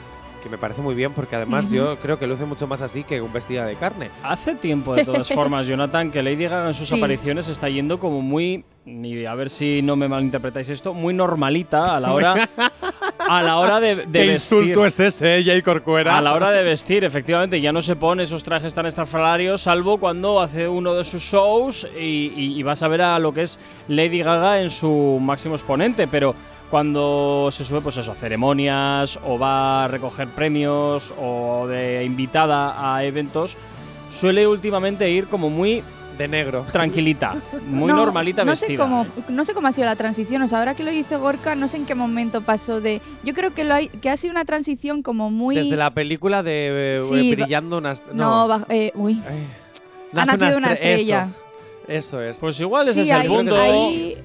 [0.41, 3.21] que me parece muy bien porque además yo creo que luce mucho más así que
[3.21, 4.10] un vestida de carne.
[4.23, 6.97] Hace tiempo, de todas formas, Jonathan, que Lady Gaga en sus Sí.
[6.97, 8.63] apariciones está yendo como muy.
[8.86, 12.50] Y a ver si no me malinterpretáis esto, muy normalita a la hora.
[13.30, 14.78] a la hora de, de vestir.
[14.86, 16.17] es ese, Jay Corcuera?
[16.17, 19.97] A la hora de vestir, efectivamente, ya no se pone esos trajes tan estrafalarios, salvo
[19.97, 23.41] cuando hace uno de sus shows y, y- y vas a ver a lo que
[23.41, 26.34] es Lady Gaga en su máximo exponente, pero
[26.69, 32.93] cuando se sube, pues eso, a ceremonias o va a recoger premios o de invitada
[32.95, 33.58] a eventos,
[34.12, 35.84] suele últimamente ir como muy
[36.17, 36.65] De negro.
[36.71, 37.36] tranquilita,
[37.67, 38.69] muy No, normalita no vestida.
[38.69, 40.41] Sé cómo, no sé cómo ha sido la transición.
[40.41, 43.01] O sea, ahora que lo dice Gorka, no sé en qué momento pasó de.
[43.23, 45.56] Yo creo que, lo hay, que ha sido una transición como muy.
[45.56, 48.03] Desde la película de eh, Sí, Brillando unas.
[48.13, 49.21] No, eh, uy.
[49.30, 49.47] Ay,
[50.15, 51.23] Ha nacido una estre- estrella.
[51.30, 51.46] Eso,
[51.88, 52.39] eso es.
[52.39, 53.56] Pues igual ese Sí, es el punto.
[53.56, 54.15] ahí-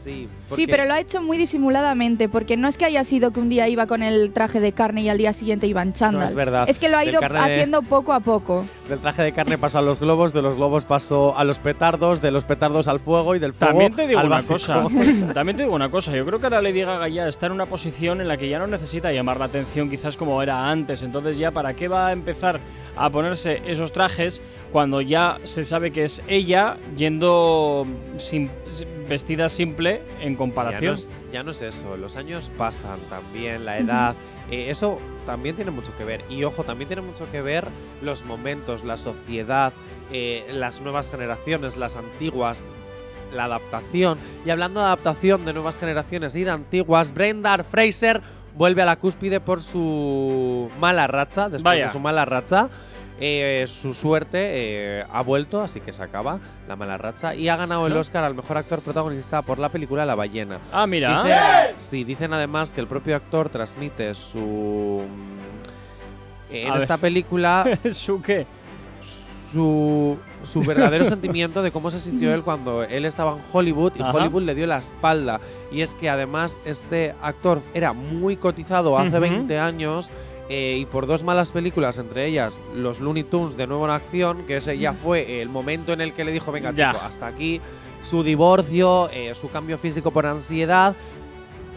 [0.46, 3.48] Sí, pero lo ha hecho muy disimuladamente, porque no es que haya sido que un
[3.48, 6.20] día iba con el traje de carne y al día siguiente iba en chándal.
[6.25, 6.68] No, es verdad.
[6.68, 8.66] Es que lo ha ido de- haciendo poco a poco.
[8.88, 12.20] Del traje de carne pasó a los globos, de los globos pasó a los petardos,
[12.20, 14.55] de los petardos al fuego y del fuego También te digo al una básico.
[14.55, 14.85] cosa.
[15.35, 16.14] También te digo una cosa.
[16.14, 18.59] Yo creo que ahora Lady Gaga ya está en una posición en la que ya
[18.59, 21.03] no necesita llamar la atención, quizás como era antes.
[21.03, 22.61] Entonces ya para qué va a empezar
[22.96, 27.87] a ponerse esos trajes cuando ya se sabe que es ella yendo
[28.18, 28.48] sim-
[29.09, 30.94] vestida simple en Ya no, comparación.
[30.94, 34.14] es, ya no es eso, los años pasan también, la edad,
[34.50, 36.22] eh, eso también tiene mucho que ver.
[36.31, 37.66] Y ojo, también tiene mucho que ver
[38.02, 39.72] los momentos, la sociedad,
[40.11, 42.66] eh, las nuevas generaciones, las antiguas,
[43.35, 44.18] la adaptación.
[44.44, 48.20] Y hablando de adaptación de nuevas generaciones y de antiguas, Brenda Fraser
[48.57, 51.85] vuelve a la cúspide por su mala racha, después Vaya.
[51.87, 52.69] de su mala racha.
[53.25, 54.38] Eh, su suerte
[55.01, 57.97] eh, ha vuelto, así que se acaba la mala racha y ha ganado el.
[57.97, 60.59] Oscar al mejor actor protagonista por la película La ballena.
[60.73, 61.23] Ah, mira.
[61.23, 65.03] Dicen- sí, dicen además que el propio actor transmite su.
[65.07, 68.45] mm, En A esta película, ¿Su qué?
[69.53, 74.02] su, su verdadero sentimiento de cómo se sintió él cuando él estaba en Hollywood y
[74.02, 74.12] Ajá.
[74.12, 75.40] Hollywood le dio la espalda.
[75.70, 79.20] Y es que además este actor era muy cotizado hace Ujú.
[79.20, 80.11] 20 años.
[80.48, 84.42] eh, y por dos malas películas, entre ellas los Looney Tunes de nuevo en acción,
[84.46, 86.92] que ese ya fue el momento en el que le dijo, venga Ya.
[86.92, 87.61] chico, hasta aquí,
[88.02, 90.94] su divorcio, eh, su cambio físico por ansiedad,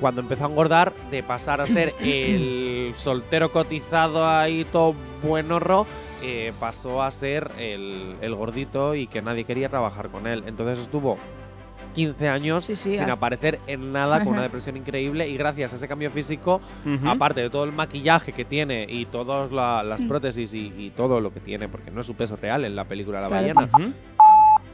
[0.01, 5.85] cuando empezó a engordar, de pasar a ser el soltero cotizado ahí todo buenorro,
[6.23, 10.43] eh, pasó a ser el, el gordito y que nadie quería trabajar con él.
[10.47, 11.17] Entonces estuvo
[11.93, 15.71] 15 años Sí, sí, sin hasta- aparecer en nada, con una depresión increíble y gracias
[15.71, 16.59] a ese cambio físico,
[17.05, 20.07] aparte de todo el maquillaje que tiene y todas la- las Mm.
[20.09, 22.83] prótesis y, y todo lo que tiene, porque no es su peso real en la
[22.83, 23.53] película La Claro.
[23.55, 23.93] ballena.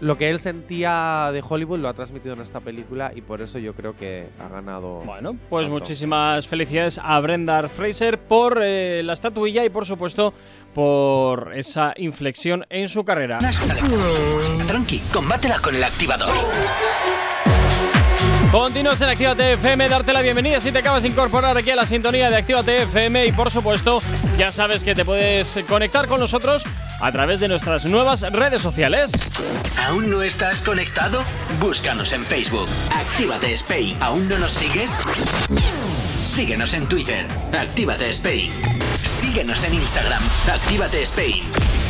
[0.02, 3.60] Lo que él sentía de Hollywood lo ha transmitido en esta película y por eso
[3.60, 5.02] yo creo que ha ganado.
[5.06, 5.80] Bueno, pues tanto.
[5.80, 10.34] muchísimas felicidades a Brenda Fraser por eh, la estatuilla y por supuesto
[10.74, 13.38] por esa inflexión en su carrera.
[14.68, 16.34] Tranqui, combátela con el activador.
[18.52, 21.86] Continúas en Actívate FM, darte la bienvenida si te acabas de incorporar aquí a la
[21.86, 24.00] sintonía de Actívate FM y por supuesto
[24.38, 26.66] ya sabes que te puedes conectar con nosotros
[27.00, 29.30] a través de nuestras nuevas redes sociales.
[29.88, 31.24] ¿Aún no estás conectado?
[31.62, 32.68] Búscanos en Facebook.
[32.94, 33.96] Actívate Spain.
[34.02, 35.00] ¿Aún no nos sigues?
[36.26, 37.26] Síguenos en Twitter.
[37.58, 38.52] Actívate Spain.
[39.02, 40.24] Síguenos en Instagram.
[40.54, 41.42] Actívate Spain.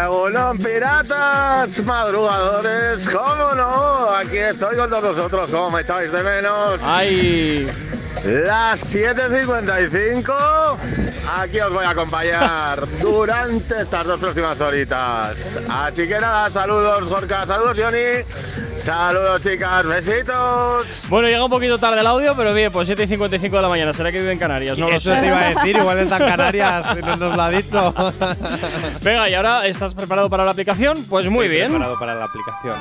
[0.09, 1.83] ¡Hola, piratas!
[1.85, 4.09] Madrugadores, ¿cómo no?
[4.09, 6.79] Aquí estoy con todos vosotros, ¿cómo me echáis de menos?
[6.83, 7.67] ¡Ay!
[8.23, 10.77] Las 7.55,
[11.39, 15.39] aquí os voy a acompañar durante estas dos próximas horitas.
[15.67, 18.23] Así que nada, saludos Gorka, saludos Johnny,
[18.83, 20.85] saludos chicas, besitos.
[21.09, 23.69] Bueno, llega un poquito tarde el audio, pero bien, pues 7 y 55 de la
[23.69, 23.91] mañana.
[23.91, 24.77] ¿Será que vive en Canarias?
[24.77, 25.19] No lo Eso sé.
[25.19, 27.93] te iba a decir, igual está en Canarias, y no nos lo ha dicho.
[29.01, 31.03] Venga, y ahora, ¿estás preparado para la aplicación?
[31.09, 31.69] Pues muy bien.
[31.69, 32.75] preparado para la aplicación.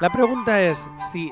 [0.00, 1.30] La pregunta es si.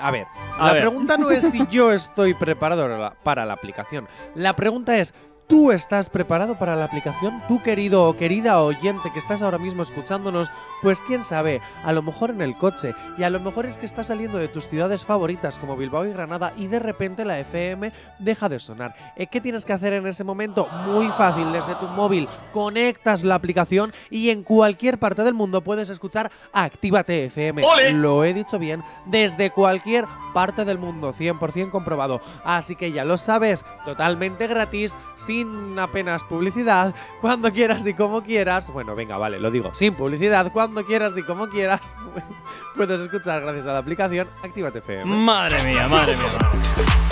[0.00, 0.26] A ver,
[0.58, 0.82] A la ver.
[0.82, 4.08] pregunta no es si yo estoy preparado para la, para la aplicación.
[4.34, 5.14] La pregunta es:
[5.50, 7.42] ¿Tú estás preparado para la aplicación?
[7.48, 10.48] ¿Tú querido o querida oyente que estás ahora mismo escuchándonos?
[10.80, 13.84] Pues quién sabe, a lo mejor en el coche y a lo mejor es que
[13.84, 17.92] estás saliendo de tus ciudades favoritas como Bilbao y Granada y de repente la FM
[18.20, 18.94] deja de sonar.
[19.16, 20.68] Eh, ¿Qué tienes que hacer en ese momento?
[20.86, 25.90] Muy fácil, desde tu móvil conectas la aplicación y en cualquier parte del mundo puedes
[25.90, 27.62] escuchar Actívate FM.
[27.94, 32.20] Lo he dicho bien, desde cualquier parte del mundo, 100% comprobado.
[32.44, 35.39] Así que ya lo sabes, totalmente gratis, sin
[35.78, 38.72] apenas publicidad, cuando quieras y como quieras.
[38.72, 41.96] Bueno, venga, vale, lo digo, sin publicidad, cuando quieras y como quieras.
[42.76, 45.04] puedes escuchar gracias a la aplicación Actívate FM.
[45.04, 45.88] Madre mía.
[45.88, 47.09] madre mía.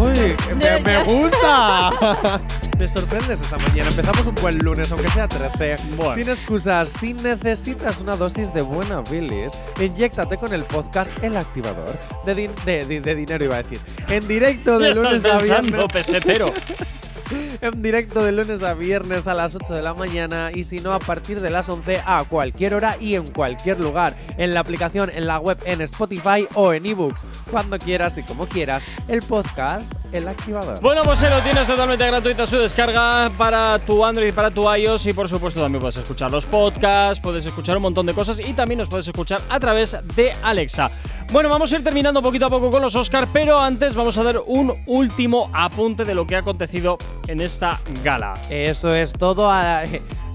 [0.00, 2.40] Uy, me, me gusta.
[2.78, 3.90] Me sorprendes esta mañana.
[3.90, 5.76] Empezamos un buen lunes, aunque sea 13.
[5.96, 6.14] Bueno.
[6.14, 11.92] Sin excusas, si necesitas una dosis de buena bilis, inyéctate con el podcast El Activador.
[12.24, 13.78] De, din- de, de- de dinero iba a decir.
[14.08, 15.92] En directo de estás lunes a pensando, viernes.
[15.92, 16.46] pesetero.
[17.60, 20.92] En directo de lunes a viernes a las 8 de la mañana y si no
[20.92, 24.14] a partir de las 11 a cualquier hora y en cualquier lugar.
[24.36, 27.26] En la aplicación, en la web, en Spotify o en ebooks.
[27.50, 28.84] Cuando quieras y como quieras.
[29.08, 30.80] El podcast El Activador.
[30.80, 35.12] Bueno, pues lo tienes totalmente gratuita su descarga para tu Android, para tu iOS y
[35.12, 38.78] por supuesto también puedes escuchar los podcasts, puedes escuchar un montón de cosas y también
[38.78, 40.90] nos puedes escuchar a través de Alexa.
[41.32, 44.24] Bueno, vamos a ir terminando poquito a poco con los Oscar, pero antes vamos a
[44.24, 48.40] dar un último apunte de lo que ha acontecido en esta gala.
[48.50, 49.50] Eso es todo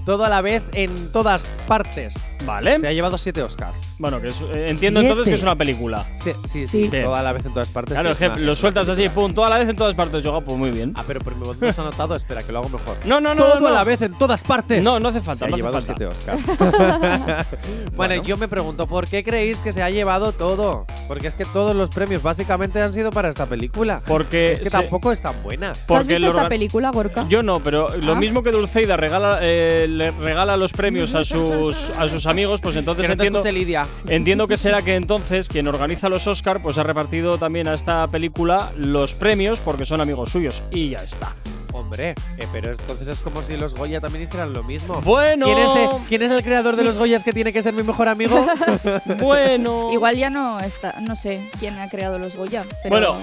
[0.06, 2.38] todo a la vez en todas partes.
[2.46, 2.78] ¿Vale?
[2.78, 3.92] Se ha llevado siete Oscars.
[3.98, 5.00] Bueno, que es- eh, entiendo Siete.
[5.00, 6.06] entonces que es una película.
[6.16, 6.84] Sí, sí, Sí.
[6.84, 7.94] sí, toda a la vez en todas partes.
[7.94, 9.26] Claro, sí, es que es una- lo es una sueltas así, película.
[9.26, 10.22] pum, toda la vez en todas partes.
[10.24, 10.92] Yo, pues muy bien.
[10.96, 12.14] Ah, pero por mi voz no se ha notado.
[12.14, 12.96] Espera, que lo hago mejor.
[13.04, 13.42] No, no, no.
[13.44, 14.80] todo no, a la vez en todas partes.
[14.82, 15.94] No, no hace Se falta, ha no hace llevado falta.
[15.96, 16.46] siete Oscars.
[17.96, 18.22] bueno, Bueno.
[18.22, 20.86] yo me pregunto, ¿por qué creéis que se ha llevado todo?
[21.08, 24.02] Porque es que todos los premios básicamente han sido para esta película.
[24.06, 25.72] Porque es que se- tampoco es tan buena.
[25.72, 27.26] ¿Tú has porque visto lo esta película, Gorka?
[27.28, 28.20] Yo no, pero lo Ah.
[28.20, 32.76] mismo que Dulceida regala, eh, le regala los premios a sus, a sus amigos, pues
[32.76, 33.86] entonces Que no te entiendo, Lidia.
[34.08, 38.06] entiendo que será que entonces quien organiza los Oscar pues ha repartido también a esta
[38.08, 41.34] película los premios porque son amigos suyos y ya está.
[41.72, 45.00] Hombre, eh, pero entonces es como si los Goya también hicieran lo mismo.
[45.02, 47.74] Bueno, ¿Quién es, el, quién es el creador de los Goyas que tiene que ser
[47.74, 48.46] mi mejor amigo?
[49.20, 49.90] bueno.
[49.92, 52.64] Igual ya no está, no sé quién ha creado los Goya.
[52.82, 53.16] Pero Bueno,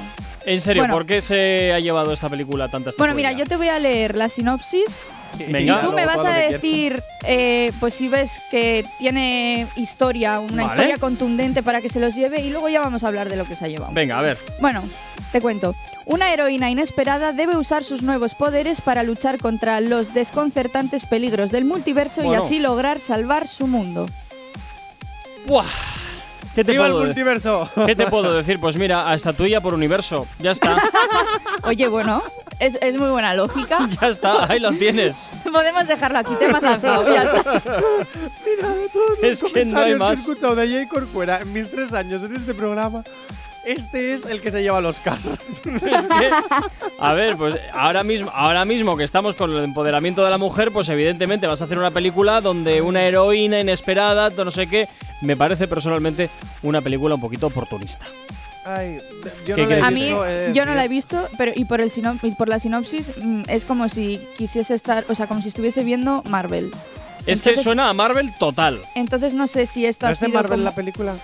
[0.45, 0.93] en serio, Bueno.
[0.93, 4.15] ¿por qué se ha llevado esta película tantas Bueno, mira, yo te voy a leer
[4.15, 5.79] la sinopsis Venga.
[5.81, 10.67] y tú me vas a decir, eh, pues si ves que tiene historia, una Vale.
[10.67, 13.45] historia contundente para que se los lleve y luego ya vamos a hablar de lo
[13.45, 13.91] que se ha llevado.
[13.93, 14.37] Venga, a ver.
[14.59, 14.83] Bueno,
[15.31, 15.75] te cuento.
[16.05, 21.65] Una heroína inesperada debe usar sus nuevos poderes para luchar contra los desconcertantes peligros del
[21.65, 22.41] multiverso Bueno.
[22.43, 24.05] y así lograr salvar su mundo.
[25.47, 25.65] ¡Buah!
[26.55, 27.23] ¿Qué te, ¡Viva el puedo decir?
[27.25, 27.69] multiverso!
[27.85, 28.59] ¿Qué te puedo decir?
[28.59, 30.27] Pues mira, a estatuilla por universo.
[30.39, 30.77] Ya está.
[31.63, 32.21] Oye, bueno,
[32.59, 33.87] es, es muy buena lógica.
[34.01, 35.31] ya está, ahí lo tienes.
[35.51, 37.03] Podemos dejarlo aquí, te he zanjado.
[38.45, 40.19] Mira, de todos los Es que no hay más.
[40.19, 43.03] he escuchado de Jay Corcuera en mis tres años en este programa,
[43.65, 45.39] este es el que se lleva los carros.
[45.65, 46.29] Es que,
[46.99, 50.71] a ver, pues ahora mismo, ahora mismo que estamos con el empoderamiento de la mujer,
[50.71, 54.89] pues evidentemente vas a hacer una película donde una heroína inesperada, no sé qué,
[55.21, 56.29] me parece personalmente
[56.61, 58.05] una película un poquito oportunista.
[58.65, 58.99] Ay,
[59.45, 59.83] yo ¿Qué no la he crees?
[59.83, 62.47] A mí, eh, yo no la he visto, pero y por, el sino- y por
[62.49, 66.71] la sinopsis mm, es como si quisiese estar, o sea, como si estuviese viendo Marvel.
[67.25, 68.79] Es que Entonces- suena a Marvel total.
[68.95, 71.15] Entonces no sé si esto ¿No ha es de sido Marvel como- la película?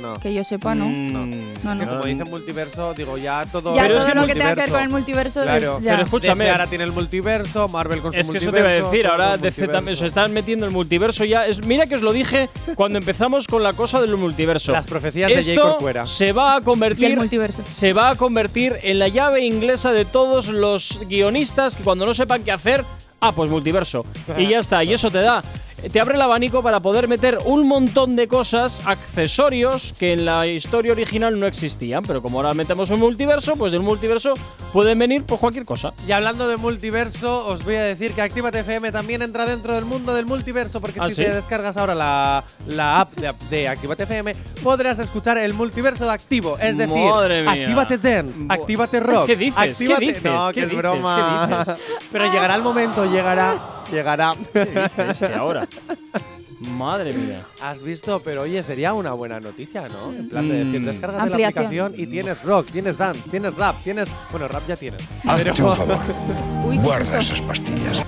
[0.00, 0.14] No.
[0.20, 0.84] que yo sepa, ¿no?
[0.86, 1.26] Mm, No.
[1.26, 1.92] No, Es que no.
[1.94, 3.74] como dicen multiverso, digo, ya todo.
[3.74, 5.78] Ya Pero es todo que lo que tenga que ver con el multiverso Claro.
[5.78, 5.90] es ya.
[5.90, 6.44] Pero escúchame.
[6.44, 8.68] DC ahora tiene el multiverso, Marvel con su Es que eso multiverso.
[8.68, 11.44] te iba a decir, todo ahora DC también se están metiendo el multiverso ya.
[11.48, 14.70] Es, mira que os lo dije cuando empezamos con la cosa del multiverso.
[14.70, 16.06] Las profecías de Jay Esto Corcuera.
[16.06, 17.64] se va a y el convertir multiverso.
[17.66, 22.14] se va a convertir en la llave inglesa de todos los guionistas que cuando no
[22.14, 22.84] sepan qué hacer,
[23.20, 24.04] ah, pues multiverso.
[24.38, 25.42] Y ya está, y eso te da,
[25.88, 30.46] te abre el abanico para poder meter un montón de cosas, accesorios que en la
[30.46, 34.34] historia original no existían, pero como ahora metemos un multiverso, pues del multiverso
[34.72, 35.92] pueden venir pues cualquier cosa.
[36.06, 39.84] Y hablando de multiverso, os voy a decir que Actívate FM también entra dentro del
[39.84, 41.22] mundo del multiverso, porque ¿Ah, si sí?
[41.24, 46.12] te descargas ahora la, la app de, de Actívate FM, podrás escuchar el multiverso de
[46.12, 46.56] activo.
[46.60, 47.52] Es decir, Madre mía.
[47.52, 49.26] Actívate Dance, Bu- Actívate Rock.
[49.26, 49.54] ¿Qué dices?
[49.78, 50.24] ¿Qué Actívate- dices?
[50.24, 50.78] No, ¿Qué que es dices?
[50.78, 51.64] broma.
[51.66, 51.72] ¿Qué
[52.12, 53.54] Pero llegará el momento, llegará,
[53.90, 54.34] llegará.
[54.54, 55.66] Este ahora.
[56.76, 57.42] Madre mía.
[57.62, 60.12] Has visto, pero oye, sería una buena noticia, ¿no?
[60.12, 61.64] En plan de decir, descargas la Ampliación.
[61.64, 64.10] aplicación y tienes rock, tienes dance, tienes rap, tienes.
[64.30, 65.00] Bueno, rap ya tienes.
[65.26, 65.98] Hazte un favor.
[66.66, 67.34] Uy, qué Guarda susto.
[67.34, 68.06] esas pastillas.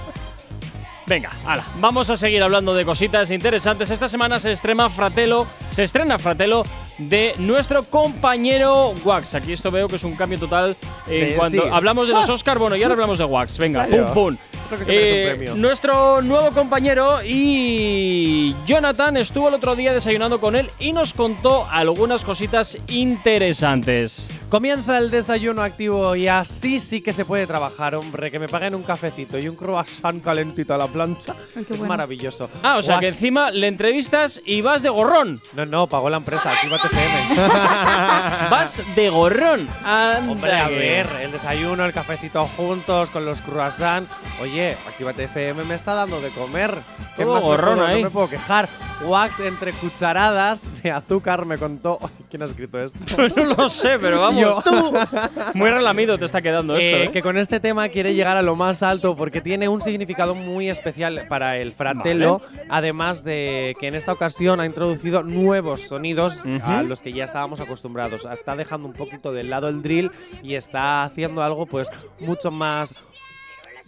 [1.12, 3.90] Venga, ala, vamos a seguir hablando de cositas interesantes.
[3.90, 6.62] Esta semana se estrena Fratello, se estrena Fratello
[6.96, 9.34] de nuestro compañero Wax.
[9.34, 10.74] Aquí esto veo que es un cambio total
[11.06, 11.68] en cuanto sí.
[11.70, 13.58] hablamos de los Oscar, bueno, y ahora hablamos de Wax.
[13.58, 14.36] Venga, pum pum.
[14.64, 19.92] Esto que se merece un Eh, nuestro nuevo compañero y Jonathan estuvo el otro día
[19.92, 24.30] desayunando con él y nos contó algunas cositas interesantes.
[24.48, 28.30] Comienza el desayuno activo y así sí que se puede trabajar, hombre.
[28.30, 31.34] Que me paguen un cafecito y un croissant calentito a la plancha.
[31.56, 31.86] Ay, qué es bueno.
[31.88, 32.48] maravilloso.
[32.62, 35.40] Ah, o sea que encima le entrevistas y vas de gorrón.
[35.54, 37.48] No, no, pagó la empresa, Actívate FM.
[38.50, 39.68] Vas de gorrón.
[39.84, 44.10] Anda Hombre, a ver, el desayuno, el cafecito juntos con los croissants.
[44.40, 46.76] Oye, Actívate FM me está dando de comer.
[47.16, 48.02] ¿Qué más gorrón puedo- ahí.
[48.02, 48.68] No me puedo quejar.
[49.04, 51.98] Wax entre cucharadas de azúcar me contó.
[52.30, 52.98] ¿Quién ha escrito esto?
[53.36, 54.62] no lo sé, pero vamos, Yo.
[54.62, 54.94] tú.
[55.54, 57.10] Muy relamido te está quedando esto, Eh, ¿eh?
[57.10, 60.68] Que con este tema quiere llegar a lo más alto porque tiene un significado muy
[60.70, 60.81] especial
[61.28, 66.88] para el fratello, además de que en esta ocasión ha introducido nuevos sonidos a Ujú.
[66.88, 68.26] los que ya estábamos acostumbrados.
[68.30, 70.10] Está dejando un poquito de lado el drill
[70.42, 71.88] y está haciendo algo pues
[72.20, 72.94] mucho más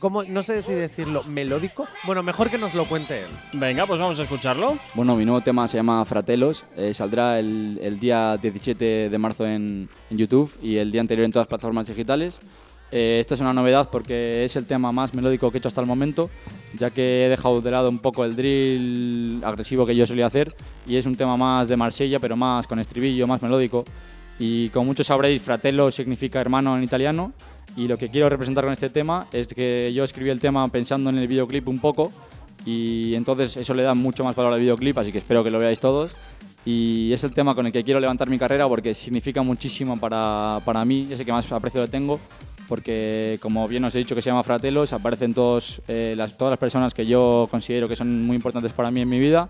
[0.01, 1.87] como no sé si decirlo melódico.
[2.05, 3.27] Bueno, mejor que nos lo cuente él.
[3.55, 4.79] Venga, pues vamos a escucharlo.
[4.95, 6.65] Bueno, mi nuevo tema se llama Fratelos.
[6.77, 11.25] eh, saldrá el, el día 17 de marzo en, en YouTube y el día anterior
[11.25, 12.39] en todas las plataformas digitales.
[12.97, 15.81] Eh, esto es una novedad porque es el tema más melódico que he hecho hasta
[15.81, 16.31] el momento,
[16.79, 20.55] ya que he dejado de lado un poco el drill agresivo que yo solía hacer
[20.87, 23.85] y es un tema más de Marsella, pero más con estribillo, más melódico.
[24.39, 27.33] Y como muchos sabréis, fratello significa hermano en italiano.
[27.77, 31.11] Y lo que quiero representar con este tema es que yo escribí el tema pensando
[31.11, 32.13] en el videoclip un poco.
[32.65, 35.59] Y entonces eso le da mucho más valor al videoclip, así que espero que lo
[35.59, 36.13] veáis todos.
[36.65, 40.61] Y es el tema con el que quiero levantar mi carrera porque significa muchísimo para,
[40.65, 42.21] para mí, es el que más aprecio le tengo.
[42.69, 46.53] Porque, como bien os he dicho, que se llama Fratellos, aparecen todos, eh, las, todas
[46.53, 49.47] las personas que yo considero que son muy importantes para mí en mi vida.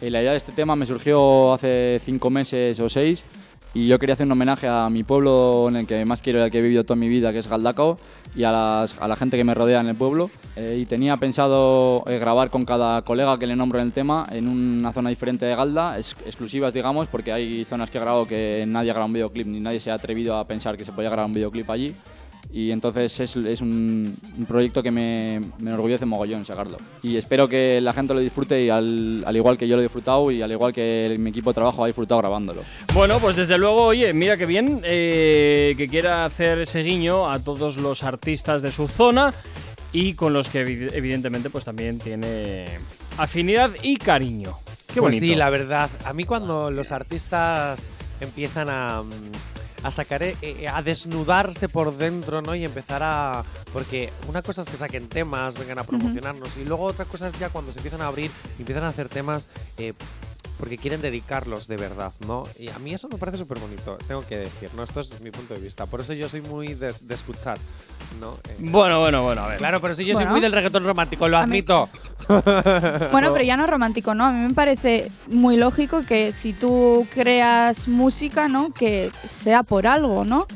[0.00, 3.24] Eh, la idea de este tema me surgió hace cinco meses o seis
[3.72, 6.42] y yo quería hacer un homenaje a mi pueblo en el que más quiero y
[6.42, 7.98] al que he vivido toda mi vida, que es Galdacao,
[8.34, 10.30] y a, las- a la gente que me rodea en el pueblo.
[10.56, 14.26] Eh, y tenía pensado eh, grabar con cada colega que le nombro en el tema
[14.32, 18.26] en una zona diferente de Galda, es- exclusivas digamos, porque hay zonas que he grabado
[18.26, 20.92] que nadie ha grabado un videoclip, ni nadie se ha atrevido a pensar que se
[20.92, 21.94] podía grabar un videoclip allí.
[22.52, 26.78] Y entonces es, es un, un proyecto que me, me enorgullece mogollón sacarlo.
[27.02, 29.84] Y espero que la gente lo disfrute y al, al igual que yo lo he
[29.84, 32.62] disfrutado y al igual que el- mi equipo de trabajo ha disfrutado grabándolo.
[32.94, 37.38] Bueno, pues desde luego, oye, mira qué bien eh, que quiera hacer ese guiño a
[37.40, 39.34] todos los artistas de su zona
[39.92, 42.64] y con los que evi- evidentemente pues también tiene
[43.18, 44.52] afinidad y cariño.
[44.86, 45.26] Qué Pues bonito.
[45.26, 45.90] sí, la verdad.
[46.06, 47.88] A mí cuando los artistas
[48.20, 49.10] empiezan a, mm,
[49.82, 52.54] a sacar, eh, eh, a desnudarse por dentro, ¿no?
[52.54, 53.44] Y empezar a...
[53.72, 57.38] Porque una cosa es que saquen temas, vengan a promocionarnos, y luego otra cosa es
[57.38, 59.92] ya cuando se empiezan a abrir empiezan a hacer temas eh,
[60.58, 62.44] porque quieren dedicarlos de verdad, ¿no?
[62.58, 64.82] Y a mí eso me parece súper bonito, tengo que decir, ¿no?
[64.82, 65.86] Esto es mi punto de vista.
[65.86, 67.58] Por eso yo soy muy de, de escuchar,
[68.20, 68.38] ¿no?
[68.48, 69.58] Eh, Bueno, bueno, bueno, a ver.
[69.58, 71.88] Claro, pero si yo soy muy del reggaetón romántico, lo admito.
[72.28, 74.24] Bueno, pero ya no es romántico, ¿no?
[74.24, 78.72] A mí me parece muy lógico que si tú creas música, ¿no?
[78.72, 80.46] Que sea por algo, ¿no?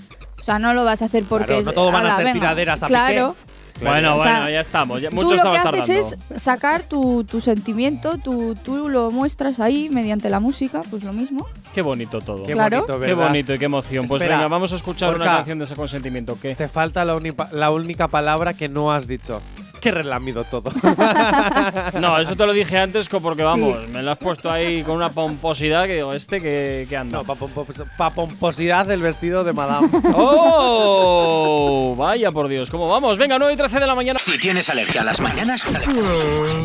[0.41, 1.47] O sea, no lo vas a hacer porque...
[1.47, 2.41] Claro, no todo van a "Ala, ser venga".
[2.41, 3.37] tiraderas a Claro.
[3.81, 5.01] Bueno, O sea, bueno, ya estamos.
[5.03, 5.83] Ya, Tú mucho lo estamos que tardando.
[5.85, 11.05] haces es sacar tu, tu sentimiento, tu, tú lo muestras ahí mediante la música, pues
[11.05, 11.47] lo mismo.
[11.75, 12.45] Qué bonito todo.
[12.45, 12.79] Qué Claro.
[12.83, 13.27] bonito, Qué ¿verdad?
[13.29, 14.07] bonito y qué emoción.
[14.07, 16.37] Pues Espera, venga, vamos a escuchar una canción de ese consentimiento.
[16.41, 16.55] ¿Qué?
[16.55, 19.41] Te falta la, única- la única palabra que no has dicho.
[19.83, 20.71] Qué relamido todo.
[22.01, 25.11] No, eso te lo dije antes porque vamos, me lo has puesto ahí con una
[25.11, 27.19] pomposidad que digo, este que, que anda.
[27.19, 29.89] no, pa, pompos- pa pomposidad del vestido de madame.
[30.15, 31.95] ¡Oh!
[31.97, 33.19] Vaya por Dios, ¿cómo vamos?
[33.19, 34.19] Venga, 9 y 13 de la mañana.
[34.19, 35.65] Si tienes alergia a las mañanas,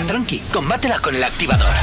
[0.08, 1.74] tranqui, combátela con el activador.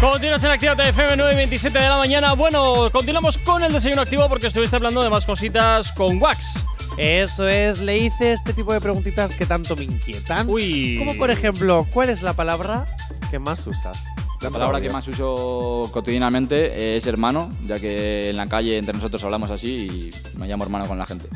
[0.00, 2.34] Continuas en Actívate FM 9 y 27 de la mañana.
[2.34, 6.64] Bueno, continuamos con el desayuno activo porque estuviste hablando de más cositas con Wax.
[6.96, 10.48] Eso es, le hice este tipo de preguntitas que tanto me inquietan.
[10.48, 10.96] Uy.
[10.98, 12.86] Como por ejemplo, ¿cuál es la palabra
[13.30, 13.98] que más usas?
[14.40, 19.24] La palabra que más uso cotidianamente es hermano, ya que en la calle entre nosotros
[19.24, 21.28] hablamos así y me llamo hermano con la gente.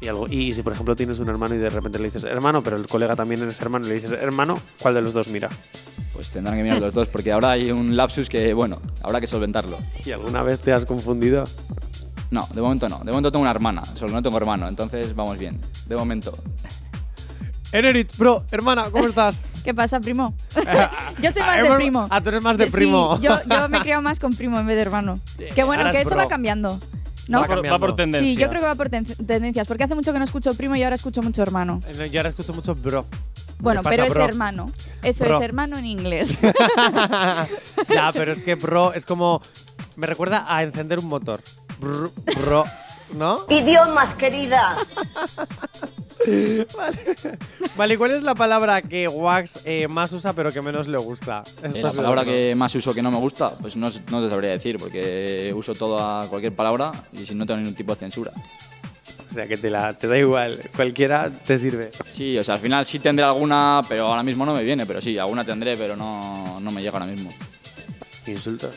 [0.00, 2.62] Y, algo, y si por ejemplo tienes un hermano y de repente le dices hermano,
[2.62, 5.48] pero el colega también es hermano y le dices hermano, ¿cuál de los dos mira?
[6.12, 9.26] Pues tendrán que mirar los dos, porque ahora hay un lapsus que, bueno, habrá que
[9.26, 9.78] solventarlo.
[10.04, 11.44] ¿Y alguna vez te has confundido?
[12.34, 12.98] No, de momento no.
[12.98, 15.60] De momento tengo una hermana, solo no tengo hermano, entonces vamos bien.
[15.86, 16.36] De momento.
[17.70, 19.40] Eneritz, bro, hermana, ¿cómo estás?
[19.64, 20.34] ¿Qué pasa, primo?
[21.22, 22.06] yo soy más Ah, de hemos- primo.
[22.10, 23.20] Ah, tú eres más de Sí, primo.
[23.20, 25.20] yo, yo me he criado más con primo en vez de hermano.
[25.54, 26.24] Que bueno, ahora que es eso bro.
[26.24, 26.76] va cambiando.
[27.28, 27.40] ¿no?
[27.40, 28.28] Va por, va por tendencia.
[28.28, 30.74] Sí, yo creo que va por ten- tendencias, porque hace mucho que no escucho primo
[30.76, 31.80] y ahora escucho mucho hermano.
[31.86, 33.06] Eh, no, Yo ahora escucho mucho bro.
[33.60, 34.24] Bueno, pasa, pero es bro?
[34.24, 34.72] hermano.
[35.02, 35.38] Eso Bro.
[35.38, 36.36] es hermano en inglés.
[37.88, 39.40] ya, pero es que bro es como.
[39.96, 41.40] Me recuerda a encender un motor.
[41.78, 42.64] Bro,
[43.12, 43.40] ¿no?
[43.48, 44.76] Idiomas, querida.
[47.76, 50.96] Vale, ¿y cuál es la palabra que Wax eh, más usa pero que menos le
[50.98, 51.42] gusta?
[51.62, 54.30] Eh, la es palabra que más uso que no me gusta, pues no, no te
[54.30, 58.32] sabría decir, porque uso toda cualquier palabra y si no tengo ningún tipo de censura.
[59.30, 60.62] O sea, que te, la, te da igual.
[60.76, 61.90] Cualquiera te sirve.
[62.08, 65.00] Sí, o sea, al final sí tendré alguna, pero ahora mismo no me viene, pero
[65.00, 67.30] sí, alguna tendré, pero no, no me llega ahora mismo.
[68.26, 68.76] Insultos.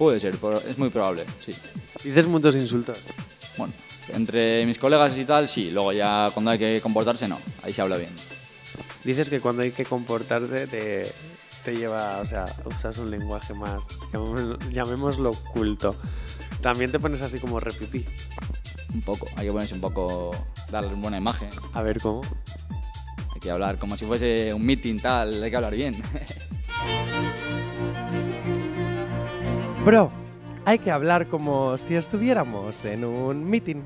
[0.00, 1.52] Puede ser, pero es muy probable, sí.
[2.02, 2.98] Dices muchos insultos.
[3.58, 3.74] Bueno,
[4.08, 7.82] entre mis colegas y tal, sí, luego ya cuando hay que comportarse, no, ahí se
[7.82, 8.08] habla bien.
[9.04, 11.12] Dices que cuando hay que comportarte te,
[11.66, 15.94] te lleva, o sea, usas un lenguaje más, llamémoslo, llamémoslo culto.
[16.62, 18.06] También te pones así como repipí.
[18.94, 20.34] Un poco, hay que ponerse un poco,
[20.70, 22.22] darle una buena imagen, A ver cómo.
[23.34, 26.02] hay que hablar como si fuese un meeting, tal, hay que hablar bien.
[29.84, 30.10] Bro,
[30.66, 33.82] hay que hablar como si estuviéramos en un meeting.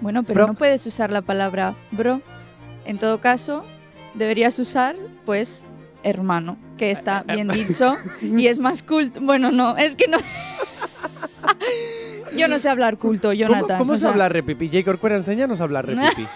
[0.00, 0.46] bueno, pero Bro.
[0.48, 2.20] no puedes usar la palabra bro.
[2.86, 3.64] En todo caso,
[4.14, 5.66] deberías usar, pues,
[6.02, 9.20] hermano, que está bien dicho y es más culto.
[9.20, 10.16] Bueno, no, es que no.
[12.36, 13.66] Yo no sé hablar culto, Jonathan.
[13.66, 14.68] ¿Cómo, cómo o se habla repipí?
[14.68, 14.84] J.
[14.84, 16.26] Corcuera, enséñanos a hablar repipí.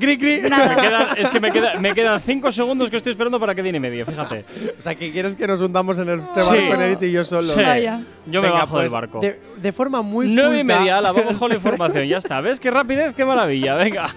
[0.00, 0.40] Gri, gri.
[0.48, 0.68] Nada.
[0.74, 3.62] Me quedan- es que me, queda- me quedan cinco segundos que estoy esperando para que
[3.62, 4.44] diga y medio, fíjate.
[4.78, 6.48] O sea, que quieres que nos hundamos en este Sí.
[6.48, 7.42] barco en Erich y yo solo.
[7.42, 7.60] Sí.
[7.60, 8.00] Vaya.
[8.26, 9.20] Yo me Venga, bajo del pues, barco.
[9.20, 12.40] De, de forma muy Nueve y culta- media, ala, vamos con la información, ya está.
[12.40, 13.74] ¿Ves qué rapidez, qué maravilla?
[13.74, 14.14] Venga.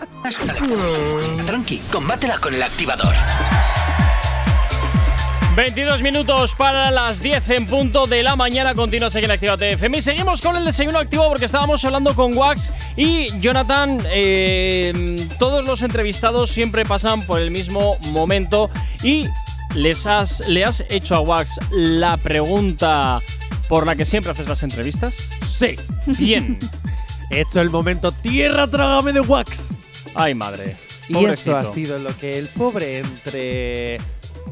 [1.45, 3.13] Tranqui, combátela con el activador.
[5.56, 8.74] 22 minutos para las 10 en punto de la mañana.
[8.74, 9.99] Continúas aquí en Actívate FM.
[9.99, 14.01] Y seguimos con el desayuno activo porque estábamos hablando con Wax y Jonathan.
[14.10, 18.72] eh, todos los entrevistados siempre pasan por el mismo momento
[19.04, 19.28] y
[19.76, 23.20] les has, le has hecho a Wax la pregunta
[23.70, 25.30] por la que siempre haces las entrevistas.
[25.45, 25.76] Sí.
[26.18, 26.58] Bien.
[27.30, 29.76] He hecho el momento tierra trágame de wax.
[30.16, 30.76] Ay, madre.
[31.10, 33.99] Y esto ha sido lo que el pobre entre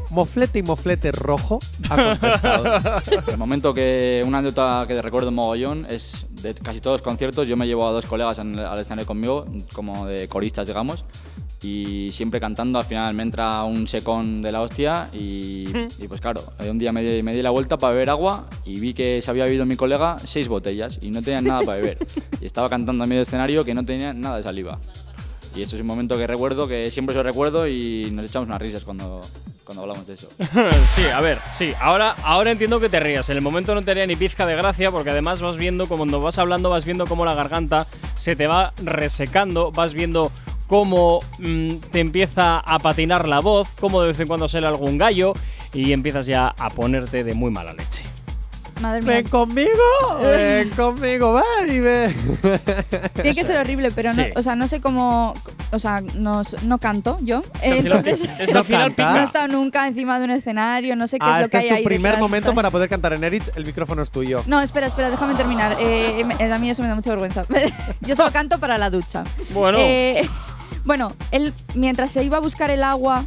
[0.09, 3.01] moflete y moflete rojo ha contestado.
[3.27, 7.47] El momento que una anécdota que recuerdo mogollón es de casi todos los conciertos.
[7.47, 11.05] Yo me llevo a dos colegas en- al escenario conmigo, como de coristas, digamos,
[11.63, 12.79] y siempre cantando.
[12.79, 15.69] Al final me entra un secón de la hostia y,
[15.99, 18.79] y pues claro, un día me di, me di la vuelta para beber agua y
[18.79, 21.97] vi que se había bebido mi colega seis botellas y no tenían nada para beber.
[22.41, 24.79] Y estaba cantando en medio del escenario que no tenía nada de saliva.
[25.55, 28.61] Y eso es un momento que recuerdo, que siempre lo recuerdo y nos echamos unas
[28.61, 29.19] risas cuando,
[29.71, 30.27] cuando hablamos de eso.
[30.95, 31.73] Sí, a ver, sí.
[31.79, 33.29] Ahora, ahora entiendo que te rías.
[33.29, 35.99] En el momento no te haría ni pizca de gracia porque además vas viendo, como
[35.99, 40.31] cuando vas hablando, vas viendo cómo la garganta se te va resecando, vas viendo
[40.67, 44.97] cómo mm, te empieza a patinar la voz, cómo de vez en cuando sale algún
[44.97, 45.33] gallo
[45.73, 48.10] y empiezas ya a ponerte de muy mala leche.
[48.81, 49.11] Madre mía.
[49.15, 49.69] ven conmigo,
[50.21, 52.13] ven conmigo, baby.
[53.13, 54.29] Tiene que ser horrible, pero no, Sí.
[54.35, 55.33] o sea, no sé cómo,
[55.71, 57.43] o sea, no, no canto yo.
[57.61, 59.03] Eh, Entonces, Es que al final canta.
[59.03, 59.23] no he pica.
[59.23, 61.63] estado nunca encima de un escenario, no sé qué Ah, es lo este que es
[61.63, 62.21] hay tu ahí primer detrás.
[62.21, 63.49] momento para poder cantar en Erich.
[63.55, 64.43] El micrófono es tuyo.
[64.47, 65.77] No, espera, espera, déjame terminar.
[65.79, 67.45] Eh, me- a mí eso me da mucha vergüenza.
[68.01, 69.23] Yo solo canto para la ducha.
[69.53, 69.77] Bueno.
[69.79, 70.27] Eh,
[70.83, 73.25] bueno, él mientras se iba a buscar el agua,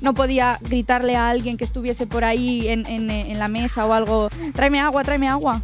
[0.00, 4.28] no podía gritarle a alguien que estuviese por ahí en, en- la mesa o algo.
[4.54, 5.62] Tráeme agua, tráeme agua.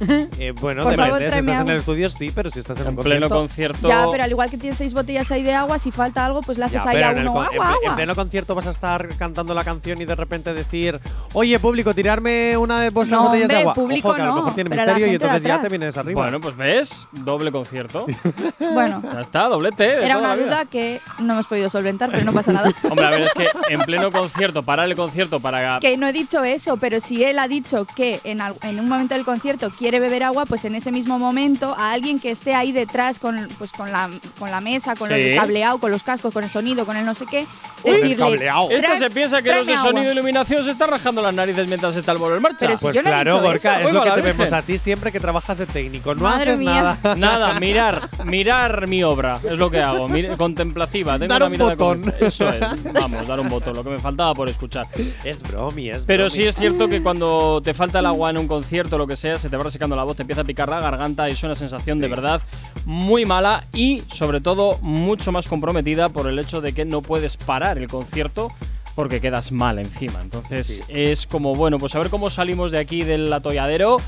[0.38, 0.96] Eh, bueno, Por depende.
[1.10, 1.72] favor, si estás en agua.
[1.72, 3.78] el estudio, sí, pero si estás en, En un pleno concierto.
[3.82, 3.88] concierto.
[3.88, 6.58] Ya, pero al igual que tienes seis botellas ahí de agua, si falta algo, pues
[6.58, 7.96] le haces Ya, ahí pero a en, el uno con- en agua, en agua.
[7.96, 10.98] pleno concierto vas a estar cantando la canción y de repente decir,
[11.32, 13.74] oye, público, tirarme una de vuestras No, botellas de hombre, agua.
[13.74, 15.96] público Ojo, que a lo no, mejor tiene misterio y de entonces ya te vienes
[15.96, 16.22] arriba.
[16.22, 18.06] Bueno, pues ves, doble concierto.
[18.58, 19.84] Bueno, Ya está, doblete.
[19.84, 22.70] de era una duda que no hemos podido solventar, pero no pasa nada.
[22.90, 25.78] Hombre, a ver, es que en pleno concierto, parar el concierto para.
[25.80, 28.88] Que no he dicho eso, pero si él ha dicho que en, al- en un
[28.88, 32.54] momento del concierto quiere beber agua, pues en ese mismo momento a alguien que esté
[32.54, 35.14] ahí detrás con, pues con, la, con la mesa, con Sí.
[35.14, 37.46] el cableado, con los cascos, con el sonido, con el no sé qué,
[37.84, 38.34] Uy, decirle...
[38.70, 39.90] Este "Tra- se piensa que los de tráeme agua".
[39.92, 42.58] sonido e iluminación se están rajando las narices mientras está el bolo en marcha.
[42.60, 43.88] Pero si Pues yo no he claro, dicho Gorka, eso.
[43.88, 44.36] es lo que te virgen.
[44.38, 46.14] vemos a ti siempre que trabajas de técnico.
[46.14, 46.96] No Madre haces mía.
[47.02, 47.14] nada.
[47.16, 51.18] Nada, mirar, mirar mi obra, es lo que hago, mir- contemplativa.
[51.18, 52.02] Tengo Dar una un mirada botón.
[52.02, 52.60] con- Eso es,
[52.92, 54.86] vamos, dar un botón, lo que me faltaba por escuchar.
[55.24, 56.30] Es bromi, es Pero bromi.
[56.36, 59.16] sí es cierto que cuando te falta el agua en un concierto o lo que
[59.16, 61.42] sea, se te va resecando la voz, te empieza a picar la garganta y es
[61.42, 62.40] una sensación de verdad
[62.86, 67.36] muy mala y sobre todo mucho más comprometida por el hecho de que no puedes
[67.36, 68.50] parar el concierto
[68.94, 70.22] porque quedas mal encima.
[70.22, 70.82] Entonces Sí.
[70.88, 73.98] es como, bueno, pues a ver cómo salimos de aquí del atolladero,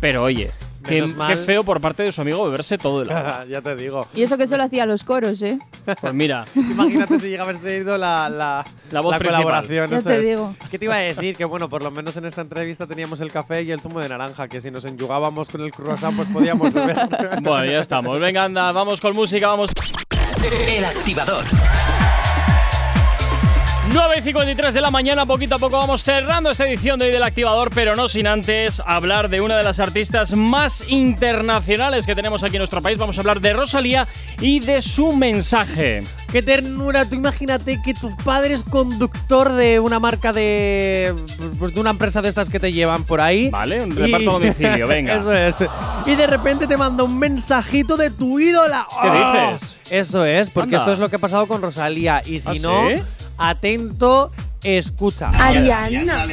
[0.00, 0.50] pero oye,
[0.86, 3.44] Qué, qué feo por parte de su amigo beberse todo el agua.
[3.48, 4.06] ya te digo.
[4.14, 5.58] Y eso que solo hacía los coros, ¿eh?
[6.00, 9.88] Pues mira, Imagínate si llega a haberse ido la, la, La voz colaboración.
[9.90, 10.26] Ya eso te es.
[10.26, 10.54] digo.
[10.70, 11.36] ¿Qué te iba a decir?
[11.36, 14.08] Que bueno, por lo menos en esta entrevista teníamos el café y el zumo de
[14.08, 16.96] naranja, que si nos enyugábamos con el croissant, pues podíamos beber.
[17.42, 18.20] bueno, ya estamos.
[18.20, 19.70] Venga, anda, vamos con música, vamos.
[20.68, 21.44] El activador.
[23.96, 27.12] 9 y 53 de la mañana, poquito a poco vamos cerrando esta edición de hoy
[27.12, 32.14] del Activador, pero no sin antes hablar de una de las artistas más internacionales que
[32.14, 32.98] tenemos aquí en nuestro país.
[32.98, 34.06] Vamos a hablar de Rosalía
[34.38, 36.02] y de su mensaje.
[36.30, 37.08] ¡Qué ternura!
[37.08, 41.14] Tú imagínate que tu padre es conductor de una marca de.
[41.58, 43.48] pues, de una empresa de estas que te llevan por ahí.
[43.48, 45.14] Vale, un reparto a domicilio, venga.
[45.14, 45.56] Eso es.
[46.04, 48.86] Y de repente te manda un mensajito de tu ídola.
[49.00, 49.52] ¿Qué ¡Oh!
[49.52, 49.80] dices?
[49.88, 50.78] Eso es, porque Anda.
[50.80, 52.20] esto es lo que ha pasado con Rosalía.
[52.26, 53.02] Y si ¿Ah, no, sí?
[53.38, 54.30] Atento,
[54.62, 55.30] escucha.
[55.30, 56.26] Ariana.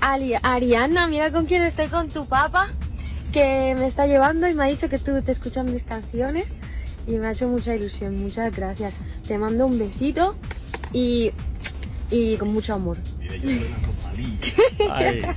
[0.00, 2.68] Ali- Ariana, mira con quién estoy con tu papá,
[3.32, 6.54] que me está llevando y me ha dicho que tú te escuchas mis canciones
[7.06, 8.16] y me ha hecho mucha ilusión.
[8.22, 8.98] Muchas gracias.
[9.26, 10.36] Te mando un besito
[10.92, 11.32] y,
[12.10, 12.96] y con mucho amor.
[14.92, 15.22] Ay.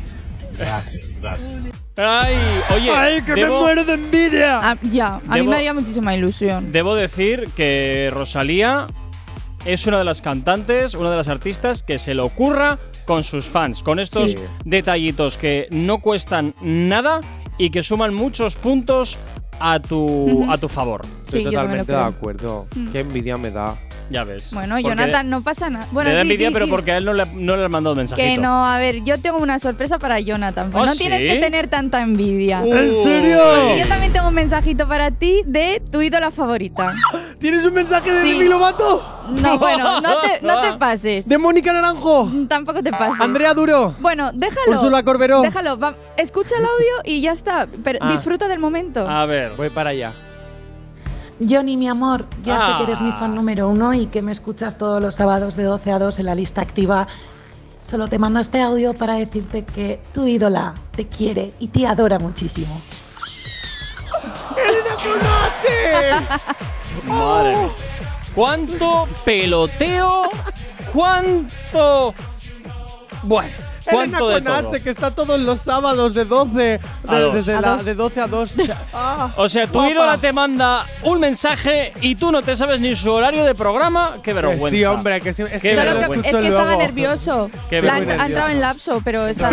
[1.97, 2.35] Ay,
[2.75, 4.59] oye, debo, de envidia!
[4.61, 6.71] Ah, ya, a mí me haría muchísima ilusión.
[6.71, 8.87] debo decir que Rosalía
[9.65, 13.45] es una de las cantantes, una de las artistas que se le ocurra con sus
[13.45, 14.37] fans, con estos Sí.
[14.65, 17.21] detallitos que no cuestan nada
[17.57, 19.17] y que suman muchos puntos
[19.59, 21.01] a tu, a tu favor.
[21.17, 22.67] Estoy Sí, totalmente de acuerdo.
[22.75, 22.91] Mm.
[22.91, 23.77] Qué envidia me da.
[24.11, 24.53] Ya ves.
[24.53, 25.87] Bueno, Porque Jonathan, no pasa nada.
[25.91, 27.71] Bueno, le da di, envidia, di, pero porque a él no le, no le han
[27.71, 28.25] mandado mensajito.
[28.27, 30.69] Que no, a ver, yo tengo una sorpresa para Jonathan.
[30.71, 30.99] Pues ¿Ah, no sí?
[30.99, 32.61] tienes que tener tanta envidia.
[32.63, 33.39] ¿En serio?
[33.59, 36.93] Porque yo también tengo un mensajito para ti de tu ídola favorita.
[37.39, 38.31] ¿Tienes un mensaje de Sí.
[38.33, 39.01] Demi Lovato?
[39.41, 41.27] No, bueno, no te, no te pases.
[41.27, 42.29] ¿De Mónica Naranjo?
[42.49, 43.21] Tampoco te pases.
[43.21, 43.95] ¿Andrea Duro?
[43.99, 44.71] Bueno, déjalo.
[44.71, 45.41] Úrsula Corberó.
[45.41, 45.77] Déjalo.
[45.79, 47.67] va- escucha el audio y ya está.
[47.83, 48.11] Pero Ah.
[48.11, 49.07] disfruta del momento.
[49.07, 49.51] A ver.
[49.57, 50.11] Voy para allá.
[51.49, 52.75] Johnny, mi amor, ya sé Ah.
[52.77, 55.91] que eres mi fan número uno y que me escuchas todos los sábados de 12
[55.91, 57.07] a 2 en la lista activa.
[57.87, 62.19] Solo te mando este audio para decirte que tu ídola te quiere y te adora
[62.19, 62.79] muchísimo.
[67.07, 67.69] Madre mía.
[68.35, 70.29] ¿Cuánto peloteo?
[70.93, 72.13] ¿Cuánto?
[73.23, 73.53] Bueno,
[73.89, 74.67] Elena ¿cuánto de con todo?
[74.69, 76.51] H, que está todos los sábados de 12.
[76.55, 77.33] de- A dos.
[77.33, 78.55] desde A la- de 12 a 2.
[78.93, 79.89] Ah, O sea, tu guapa.
[79.89, 84.13] ídola te manda un mensaje y tú no te sabes ni su horario de programa.
[84.15, 84.69] Qué Que vergüenza.
[84.69, 85.41] sí, hombre, que sí.
[85.43, 87.49] Es Qué que es que estaba nervioso.
[87.69, 89.49] Qué La- ha entrado en lapso, pero está.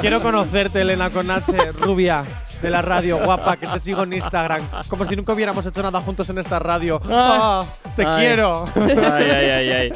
[0.00, 2.24] Quiero conocerte, Elena con H, rubia
[2.62, 4.62] de la radio, guapa, que te sigo en Instagram.
[4.88, 7.00] Como si nunca hubiéramos hecho nada juntos en esta radio.
[7.10, 7.62] Ah.
[7.64, 8.18] Ah, te Ay.
[8.26, 8.68] quiero.
[8.76, 9.92] Ay, ay, ay, ay.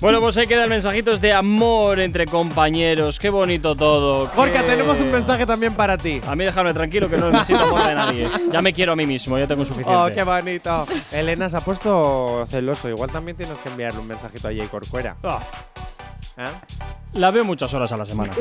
[0.00, 3.18] Bueno, pues ahí quedan mensajitos de amor entre compañeros.
[3.18, 4.28] Qué bonito todo.
[4.28, 6.20] Jorge, qué- tenemos un mensaje también para ti.
[6.26, 8.28] A mí dejarme tranquilo que no necesito amor de nadie.
[8.50, 9.94] Ya me quiero a mí mismo, ya tengo suficiente.
[9.94, 10.86] Oh, qué bonito.
[11.12, 12.88] Elena se ha puesto celoso.
[12.88, 15.16] Igual también tienes que enviarle un mensajito a Jay Corcuera.
[15.22, 15.28] ¿Eh?
[17.14, 18.32] La veo muchas horas a la semana.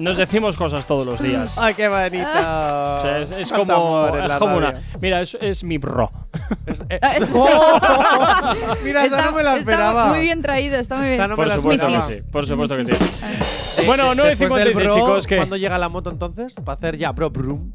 [0.00, 1.58] Nos decimos cosas todos los días.
[1.58, 2.26] ¡Ay, qué bonito!
[2.26, 4.78] O sea, es, es Cuánto como, amor en es la como radio.
[4.78, 4.98] una.
[5.00, 6.10] Mira, es, es mi bro.
[6.66, 8.74] Es- eh, Ah, es- ¡Oh!
[8.84, 10.06] Mira, esa Está- no me la está esperaba.
[10.06, 11.14] muy bien traído, está muy bien.
[11.20, 12.22] Esa no me Por la supuesto que esperaba.
[12.22, 12.30] sí.
[12.32, 12.92] Por supuesto que sí.
[12.92, 15.36] Eh, Bueno, de- después del 9.56, bro, chicos, ¿qué?
[15.36, 16.54] ¿Cuándo llega la moto entonces?
[16.64, 17.70] Para hacer ya bro brum.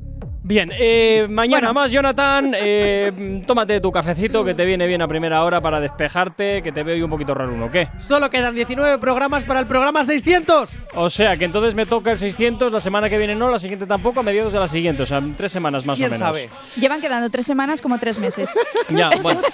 [0.45, 1.73] Bien, eh, mañana Bueno.
[1.81, 2.53] más, Jonathan.
[2.59, 6.83] eh, tómate tu cafecito que te viene bien a primera hora para despejarte, que te
[6.83, 7.87] veo hoy un poquito raro uno, ¿qué?
[7.97, 10.85] Solo quedan 19 programas para el programa 600.
[10.95, 13.85] O sea, que entonces me toca el 600, la semana que viene no, la siguiente
[13.85, 16.27] tampoco, a mediados de la siguiente, o sea, tres semanas más o ¿Quién menos.
[16.27, 16.49] sabe?
[16.75, 18.49] Llevan quedando tres semanas como tres meses.
[18.89, 19.41] Ya, bueno.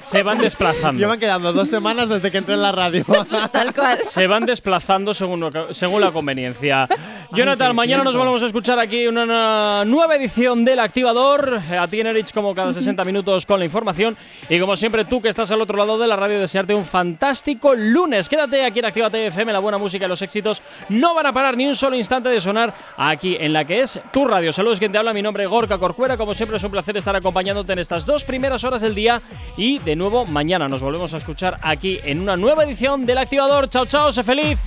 [0.00, 0.98] Se van desplazando.
[0.98, 3.04] Llevan quedando dos semanas desde que entré en la radio.
[3.52, 3.98] Tal cual.
[4.02, 6.88] Se van desplazando según, lo que- según la conveniencia.
[7.30, 8.16] Jonathan, mañana nos 600.
[8.16, 11.60] volvemos a escuchar aquí una nueva edición del Activador.
[11.78, 14.16] A ti, Enerich, como cada 60 minutos con la información.
[14.48, 17.74] Y como siempre, tú que estás al otro lado de la radio, desearte un fantástico
[17.74, 18.28] lunes.
[18.28, 21.56] Quédate aquí en Actívate FM, la buena música y los éxitos no van a parar
[21.56, 24.52] ni un solo instante de sonar aquí en la que es tu radio.
[24.52, 25.12] Saludos, quien te habla.
[25.12, 26.16] Mi nombre es Gorka Corcuera.
[26.16, 29.22] Como siempre, es un placer estar acompañándote en estas dos primeras horas del día.
[29.64, 33.70] Y de nuevo, mañana nos volvemos a escuchar aquí en una nueva edición del Activador.
[33.70, 34.58] Chao, chao, sé feliz.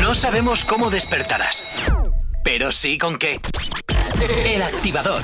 [0.00, 1.92] No sabemos cómo despertarás,
[2.44, 3.40] pero sí con qué.
[4.44, 5.20] El activador.